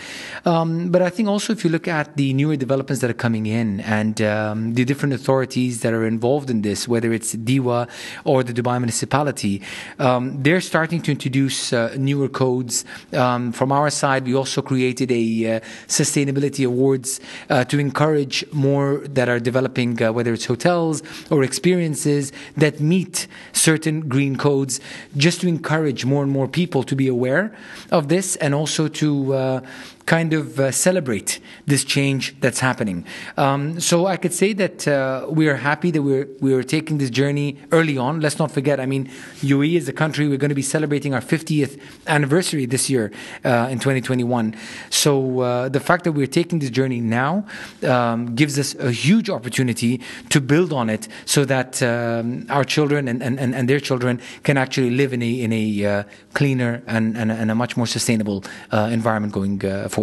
Um, 0.47 0.89
but 0.91 1.03
I 1.03 1.11
think 1.11 1.29
also 1.29 1.53
if 1.53 1.63
you 1.63 1.71
look 1.71 1.89
at 1.89 2.17
the 2.17 2.33
newer 2.33 2.57
developments 2.57 3.01
that 3.03 3.11
are 3.11 3.21
coming 3.27 3.45
in 3.47 3.81
and 3.81 4.23
um, 4.23 4.75
the 4.75 4.85
different 4.85 5.13
authorities 5.15 5.81
that 5.83 5.93
are 5.93 6.07
involved 6.07 6.49
in 6.49 6.63
this, 6.63 6.89
whether 6.89 7.13
it's 7.13 7.35
DEWA 7.35 7.89
or 8.25 8.43
the 8.43 8.53
Dubai 8.53 8.79
municipality, 8.79 9.63
um, 9.99 10.43
they're 10.43 10.61
starting 10.61 11.01
to 11.03 11.11
introduce 11.11 11.73
uh, 11.73 11.95
newer 11.99 12.29
codes. 12.29 12.85
Um, 13.13 13.53
from 13.53 13.73
our 13.73 13.91
side, 13.91 14.27
we 14.27 14.35
also 14.35 14.63
created 14.63 15.11
a 15.11 15.57
uh, 15.57 15.61
sustainability 15.89 16.67
awards 16.67 17.21
uh, 17.51 17.65
to 17.65 17.79
encourage 17.79 18.45
more 18.53 18.99
that 19.09 19.29
are 19.29 19.41
developing, 19.41 20.03
uh, 20.03 20.13
whether 20.13 20.33
it's 20.33 20.47
hotels 20.47 21.03
or 21.31 21.43
experiences 21.43 22.33
that 22.57 22.81
meet 22.81 23.27
certain 23.53 24.09
green 24.09 24.37
codes, 24.37 24.81
just 25.17 25.41
to 25.41 25.49
encourage 25.49 26.05
more 26.05 26.23
and 26.23 26.33
more 26.33 26.49
people 26.49 26.83
to 26.83 26.95
be 26.95 27.09
aware 27.09 27.55
of 27.91 28.09
this 28.09 28.37
and 28.37 28.55
also 28.55 28.89
to 28.89 29.35
uh, 29.35 29.61
kind 30.07 30.35
of 30.35 30.61
uh, 30.61 30.71
celebrate 30.71 31.41
this 31.67 31.85
change 31.85 32.39
that's 32.41 32.61
happening. 32.61 33.07
Um, 33.37 33.81
so 33.81 34.07
I 34.07 34.17
could 34.17 34.33
say 34.33 34.53
that 34.53 34.87
uh, 34.87 35.27
we 35.29 35.49
are 35.49 35.57
happy 35.57 35.91
that 35.91 36.03
we're 36.03 36.29
we 36.41 36.53
are 36.53 36.63
taking 36.63 36.99
this 36.99 37.11
journey 37.11 37.59
early 37.73 37.97
on. 37.97 38.21
Let's 38.21 38.39
not 38.39 38.51
forget. 38.51 38.81
I 38.81 38.87
mean, 38.87 39.11
UAE 39.41 39.77
is 39.77 39.89
a 39.89 39.93
country 39.93 40.29
we're 40.29 40.37
going 40.39 40.51
to 40.51 40.55
be 40.55 40.63
celebrating 40.63 41.15
our 41.15 41.21
50th 41.21 41.81
anniversary 42.07 42.67
this 42.67 42.91
year 42.91 43.11
uh, 43.45 43.69
in 43.71 43.79
2021. 43.79 44.55
So 44.91 45.41
uh, 45.41 45.69
the 45.69 45.81
fact 45.81 46.05
that 46.05 46.13
we're 46.13 46.27
taking 46.27 46.59
this 46.59 46.71
journey 46.71 47.01
now 47.01 47.47
um, 47.83 48.35
gives 48.35 48.59
us 48.59 48.75
a 48.75 48.91
huge 48.91 49.31
opportunity 49.31 50.01
to 50.29 50.41
build 50.41 50.73
on 50.73 50.91
it, 50.91 51.09
so 51.25 51.45
that 51.45 51.83
um, 51.83 52.47
our 52.51 52.65
children 52.65 53.09
and, 53.09 53.23
and, 53.23 53.39
and 53.39 53.69
their 53.69 53.81
children 53.81 54.21
can 54.43 54.57
actually 54.57 54.91
live 54.91 55.13
in 55.13 55.23
a 55.23 55.33
in 55.45 55.53
a 55.53 55.85
uh, 55.85 56.03
cleaner 56.35 56.83
and, 56.87 57.17
and, 57.17 57.31
and, 57.31 57.51
a 57.51 57.55
much 57.55 57.77
more 57.77 57.87
sustainable 57.87 58.43
uh, 58.73 58.89
environment 58.91 59.33
going 59.33 59.59
forward. 59.61 59.94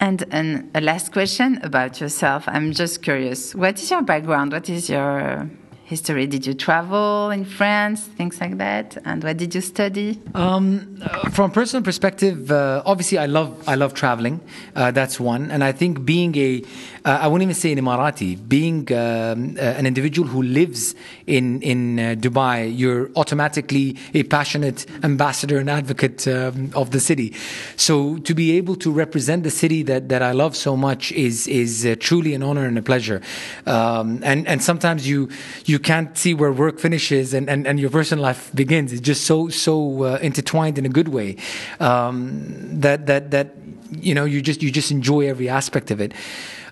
And, 0.00 0.24
and 0.30 0.70
a 0.74 0.80
last 0.80 1.12
question 1.12 1.60
about 1.62 2.00
yourself. 2.00 2.44
I'm 2.46 2.72
just 2.72 3.02
curious. 3.02 3.54
What 3.54 3.80
is 3.80 3.90
your 3.90 4.02
background? 4.02 4.52
What 4.52 4.68
is 4.68 4.88
your 4.88 5.48
history? 5.84 6.26
Did 6.26 6.46
you 6.46 6.54
travel 6.54 7.30
in 7.30 7.44
France, 7.44 8.02
things 8.02 8.40
like 8.40 8.58
that? 8.58 8.98
And 9.04 9.22
what 9.22 9.36
did 9.36 9.54
you 9.54 9.60
study? 9.60 10.18
Um, 10.34 10.96
from 11.32 11.50
a 11.50 11.54
personal 11.54 11.82
perspective, 11.82 12.50
uh, 12.50 12.82
obviously, 12.86 13.18
I 13.18 13.26
love 13.26 13.50
I 13.68 13.74
love 13.74 13.94
traveling. 13.94 14.40
Uh, 14.74 14.90
that's 14.90 15.20
one, 15.20 15.50
and 15.50 15.62
I 15.62 15.72
think 15.72 16.04
being 16.04 16.36
a 16.36 16.62
uh, 17.04 17.18
I 17.22 17.26
wouldn't 17.26 17.42
even 17.42 17.54
say 17.54 17.72
an 17.72 17.78
Emirati, 17.78 18.36
being 18.48 18.92
um, 18.92 19.56
uh, 19.58 19.78
an 19.80 19.86
individual 19.86 20.28
who 20.28 20.42
lives 20.42 20.94
in 21.26 21.60
in 21.62 21.98
uh, 21.98 22.14
Dubai, 22.18 22.72
you're 22.76 23.10
automatically 23.16 23.96
a 24.14 24.22
passionate 24.22 24.86
ambassador 25.02 25.58
and 25.58 25.68
advocate 25.68 26.26
um, 26.28 26.70
of 26.74 26.90
the 26.90 27.00
city. 27.00 27.34
So 27.76 28.18
to 28.18 28.34
be 28.34 28.56
able 28.56 28.76
to 28.76 28.92
represent 28.92 29.42
the 29.42 29.50
city 29.50 29.82
that, 29.84 30.08
that 30.08 30.22
I 30.22 30.32
love 30.32 30.56
so 30.56 30.76
much 30.76 31.12
is 31.12 31.48
is 31.48 31.84
uh, 31.84 31.96
truly 31.98 32.34
an 32.34 32.42
honor 32.42 32.66
and 32.66 32.78
a 32.78 32.82
pleasure. 32.82 33.20
Um, 33.66 34.20
and 34.22 34.46
and 34.46 34.62
sometimes 34.62 35.08
you 35.08 35.28
you 35.64 35.71
can't 35.78 36.16
see 36.16 36.34
where 36.34 36.52
work 36.52 36.78
finishes 36.78 37.34
and, 37.34 37.48
and, 37.48 37.66
and 37.66 37.78
your 37.78 37.90
personal 37.90 38.22
life 38.22 38.50
begins. 38.54 38.92
It's 38.92 39.02
just 39.02 39.24
so 39.24 39.48
so 39.48 40.04
uh, 40.04 40.18
intertwined 40.22 40.78
in 40.78 40.86
a 40.86 40.88
good 40.88 41.08
way 41.08 41.36
um, 41.80 42.80
that 42.80 43.06
that 43.06 43.30
that 43.30 43.54
you 43.90 44.14
know 44.14 44.24
you 44.24 44.42
just 44.42 44.62
you 44.62 44.70
just 44.70 44.90
enjoy 44.90 45.28
every 45.28 45.48
aspect 45.48 45.90
of 45.90 46.00
it. 46.00 46.12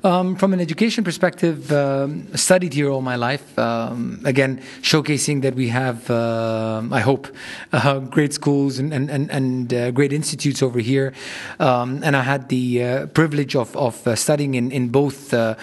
Um, 0.02 0.34
from 0.36 0.54
an 0.54 0.60
education 0.60 1.04
perspective, 1.04 1.70
um, 1.72 2.34
studied 2.34 2.72
here 2.72 2.88
all 2.88 3.02
my 3.02 3.16
life. 3.16 3.58
Um, 3.58 4.22
again, 4.24 4.62
showcasing 4.80 5.42
that 5.42 5.54
we 5.54 5.68
have, 5.68 6.10
uh, 6.10 6.82
I 6.90 7.00
hope, 7.00 7.28
uh, 7.74 7.98
great 7.98 8.32
schools 8.32 8.78
and 8.78 8.94
and 8.94 9.10
and, 9.10 9.30
and 9.30 9.74
uh, 9.74 9.90
great 9.90 10.14
institutes 10.14 10.62
over 10.62 10.78
here. 10.80 11.12
Um, 11.58 12.00
and 12.02 12.16
I 12.16 12.22
had 12.22 12.48
the 12.48 12.82
uh, 12.82 13.06
privilege 13.08 13.54
of 13.54 13.76
of 13.76 14.06
uh, 14.06 14.16
studying 14.16 14.54
in 14.54 14.72
in 14.72 14.88
both 14.88 15.34
uh, 15.34 15.54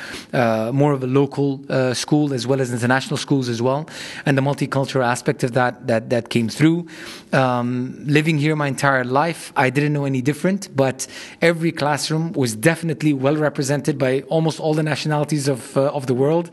more 0.71 0.93
of 0.93 1.03
a 1.03 1.07
local 1.07 1.59
school 1.95 2.31
as 2.31 2.45
well 2.45 2.61
as 2.61 2.71
international 2.71 3.17
schools 3.17 3.49
as 3.49 3.59
well, 3.59 3.89
and 4.27 4.37
the 4.37 4.43
multicultural 4.43 5.03
aspect 5.03 5.43
of 5.43 5.53
that 5.53 5.87
that 5.87 6.11
that 6.11 6.29
came 6.29 6.47
through. 6.47 6.85
Um, 7.33 7.95
living 8.05 8.37
here 8.37 8.55
my 8.55 8.67
entire 8.67 9.03
life, 9.03 9.51
I 9.55 9.71
didn't 9.71 9.93
know 9.93 10.05
any 10.05 10.21
different, 10.21 10.69
but 10.75 11.07
every 11.41 11.71
classroom 11.71 12.33
was 12.33 12.55
definitely 12.55 13.13
well 13.13 13.35
represented 13.35 13.97
by 13.97 14.23
almost 14.29 14.59
all 14.59 14.73
the 14.73 14.83
nationalities 14.83 15.47
of 15.47 15.75
uh, 15.77 15.97
of 15.97 16.07
the 16.07 16.13
world. 16.13 16.49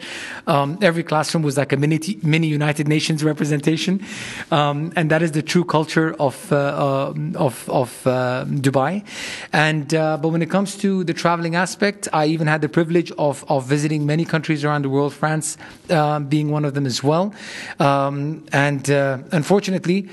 Um, 0.46 0.78
every 0.82 1.02
classroom 1.02 1.42
was 1.42 1.56
like 1.56 1.72
a 1.72 1.76
mini 1.76 1.98
mini 2.22 2.46
United 2.46 2.88
Nations 2.88 3.22
representation, 3.24 4.00
um, 4.50 4.92
and 4.96 5.10
that 5.10 5.22
is 5.22 5.32
the 5.32 5.42
true 5.42 5.64
culture 5.64 6.14
of 6.18 6.52
uh, 6.52 6.56
uh 6.56 7.14
of 7.46 7.68
of 7.68 8.06
uh, 8.06 8.44
Dubai. 8.48 9.04
And 9.52 9.94
uh, 9.94 10.16
but 10.16 10.28
when 10.28 10.42
it 10.42 10.50
comes 10.50 10.76
to 10.78 11.04
the 11.04 11.14
traveling 11.14 11.54
aspect, 11.56 12.08
I 12.12 12.26
even 12.26 12.46
had 12.46 12.60
the 12.60 12.68
privilege 12.68 13.10
of 13.18 13.44
of 13.48 13.66
visiting 13.66 14.06
many 14.06 14.24
countries 14.24 14.64
around 14.64 14.82
the 14.82 14.90
world. 14.90 15.12
France 15.12 15.56
being 16.28 16.50
one 16.50 16.64
of 16.64 16.74
them 16.74 16.86
as 16.86 17.02
well, 17.02 17.34
um, 17.78 18.44
and 18.52 18.88
unfortunately. 19.32 20.08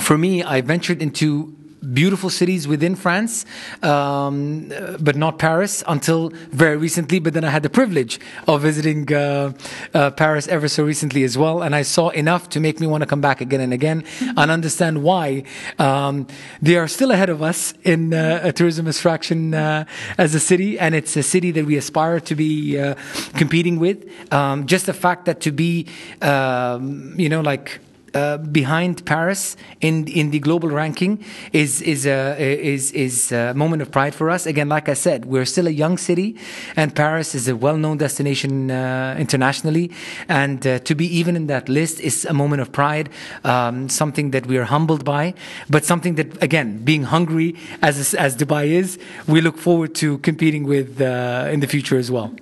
for 0.00 0.16
me, 0.16 0.42
I 0.42 0.62
ventured 0.62 1.02
into 1.02 1.59
beautiful 1.92 2.30
cities 2.30 2.68
within 2.68 2.94
France, 2.94 3.46
um, 3.82 4.72
but 5.00 5.16
not 5.16 5.38
Paris 5.38 5.82
until 5.86 6.30
very 6.50 6.76
recently. 6.76 7.18
But 7.18 7.34
then 7.34 7.44
I 7.44 7.50
had 7.50 7.62
the 7.62 7.70
privilege 7.70 8.20
of 8.46 8.62
visiting 8.62 9.12
uh, 9.12 9.52
uh, 9.94 10.10
Paris 10.10 10.48
ever 10.48 10.68
so 10.68 10.84
recently 10.84 11.24
as 11.24 11.36
well, 11.36 11.62
and 11.62 11.74
I 11.74 11.82
saw 11.82 12.10
enough 12.10 12.48
to 12.50 12.60
make 12.60 12.80
me 12.80 12.86
want 12.86 13.02
to 13.02 13.06
come 13.06 13.20
back 13.20 13.40
again 13.40 13.60
and 13.60 13.72
again 13.72 14.04
and 14.20 14.50
understand 14.50 15.02
why 15.02 15.44
um, 15.78 16.26
they 16.62 16.76
are 16.76 16.88
still 16.88 17.10
ahead 17.10 17.30
of 17.30 17.42
us 17.42 17.74
in 17.84 18.14
uh, 18.14 18.40
a 18.42 18.52
tourism 18.52 18.86
attraction 18.86 19.54
uh, 19.54 19.84
as 20.18 20.34
a 20.34 20.40
city, 20.40 20.78
and 20.78 20.94
it's 20.94 21.16
a 21.16 21.22
city 21.22 21.50
that 21.52 21.64
we 21.64 21.76
aspire 21.76 22.20
to 22.20 22.34
be 22.34 22.78
uh, 22.78 22.94
competing 23.36 23.78
with. 23.78 24.10
Um, 24.32 24.66
just 24.66 24.86
the 24.86 24.94
fact 24.94 25.24
that 25.24 25.40
to 25.42 25.52
be, 25.52 25.86
um, 26.22 27.14
you 27.18 27.28
know, 27.28 27.40
like 27.40 27.80
uh, 28.14 28.38
behind 28.38 29.04
Paris 29.04 29.56
in 29.80 30.06
in 30.06 30.30
the 30.30 30.38
global 30.38 30.68
ranking 30.68 31.24
is 31.52 31.80
is 31.82 32.06
a 32.06 32.36
is 32.38 32.92
is 32.92 33.32
a 33.32 33.54
moment 33.54 33.82
of 33.82 33.90
pride 33.90 34.14
for 34.14 34.30
us. 34.30 34.46
Again, 34.46 34.68
like 34.68 34.88
I 34.88 34.94
said, 34.94 35.24
we're 35.24 35.44
still 35.44 35.66
a 35.66 35.70
young 35.70 35.98
city, 35.98 36.36
and 36.76 36.94
Paris 36.94 37.34
is 37.34 37.48
a 37.48 37.56
well-known 37.56 37.98
destination 37.98 38.70
uh, 38.70 39.16
internationally. 39.18 39.90
And 40.28 40.66
uh, 40.66 40.78
to 40.80 40.94
be 40.94 41.06
even 41.18 41.36
in 41.36 41.46
that 41.46 41.68
list 41.68 42.00
is 42.00 42.24
a 42.24 42.34
moment 42.34 42.62
of 42.62 42.72
pride, 42.72 43.10
um, 43.44 43.88
something 43.88 44.30
that 44.30 44.46
we 44.46 44.58
are 44.58 44.64
humbled 44.64 45.04
by, 45.04 45.34
but 45.68 45.84
something 45.84 46.14
that 46.16 46.42
again, 46.42 46.84
being 46.84 47.04
hungry 47.04 47.56
as 47.82 48.14
as 48.14 48.36
Dubai 48.36 48.66
is, 48.66 48.98
we 49.26 49.40
look 49.40 49.58
forward 49.58 49.94
to 49.96 50.18
competing 50.18 50.64
with 50.64 51.00
uh, 51.00 51.48
in 51.52 51.60
the 51.60 51.66
future 51.66 51.98
as 51.98 52.10
well. 52.10 52.32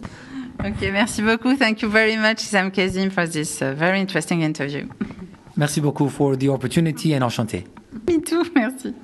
Okay, 0.64 0.90
merci 0.90 1.22
beaucoup. 1.22 1.57
Thank 1.57 1.83
you 1.83 1.88
very 1.88 2.16
much, 2.16 2.40
Sam 2.40 2.72
Kazim, 2.72 3.11
for 3.11 3.28
this 3.28 3.62
uh, 3.62 3.74
very 3.74 4.00
interesting 4.00 4.42
interview. 4.42 4.88
Merci 5.59 5.81
beaucoup 5.81 6.09
for 6.09 6.37
the 6.37 6.49
opportunity 6.49 7.14
and 7.14 7.23
enchanté. 7.25 7.64
Me 8.07 8.23
too, 8.23 8.44
merci. 8.55 8.94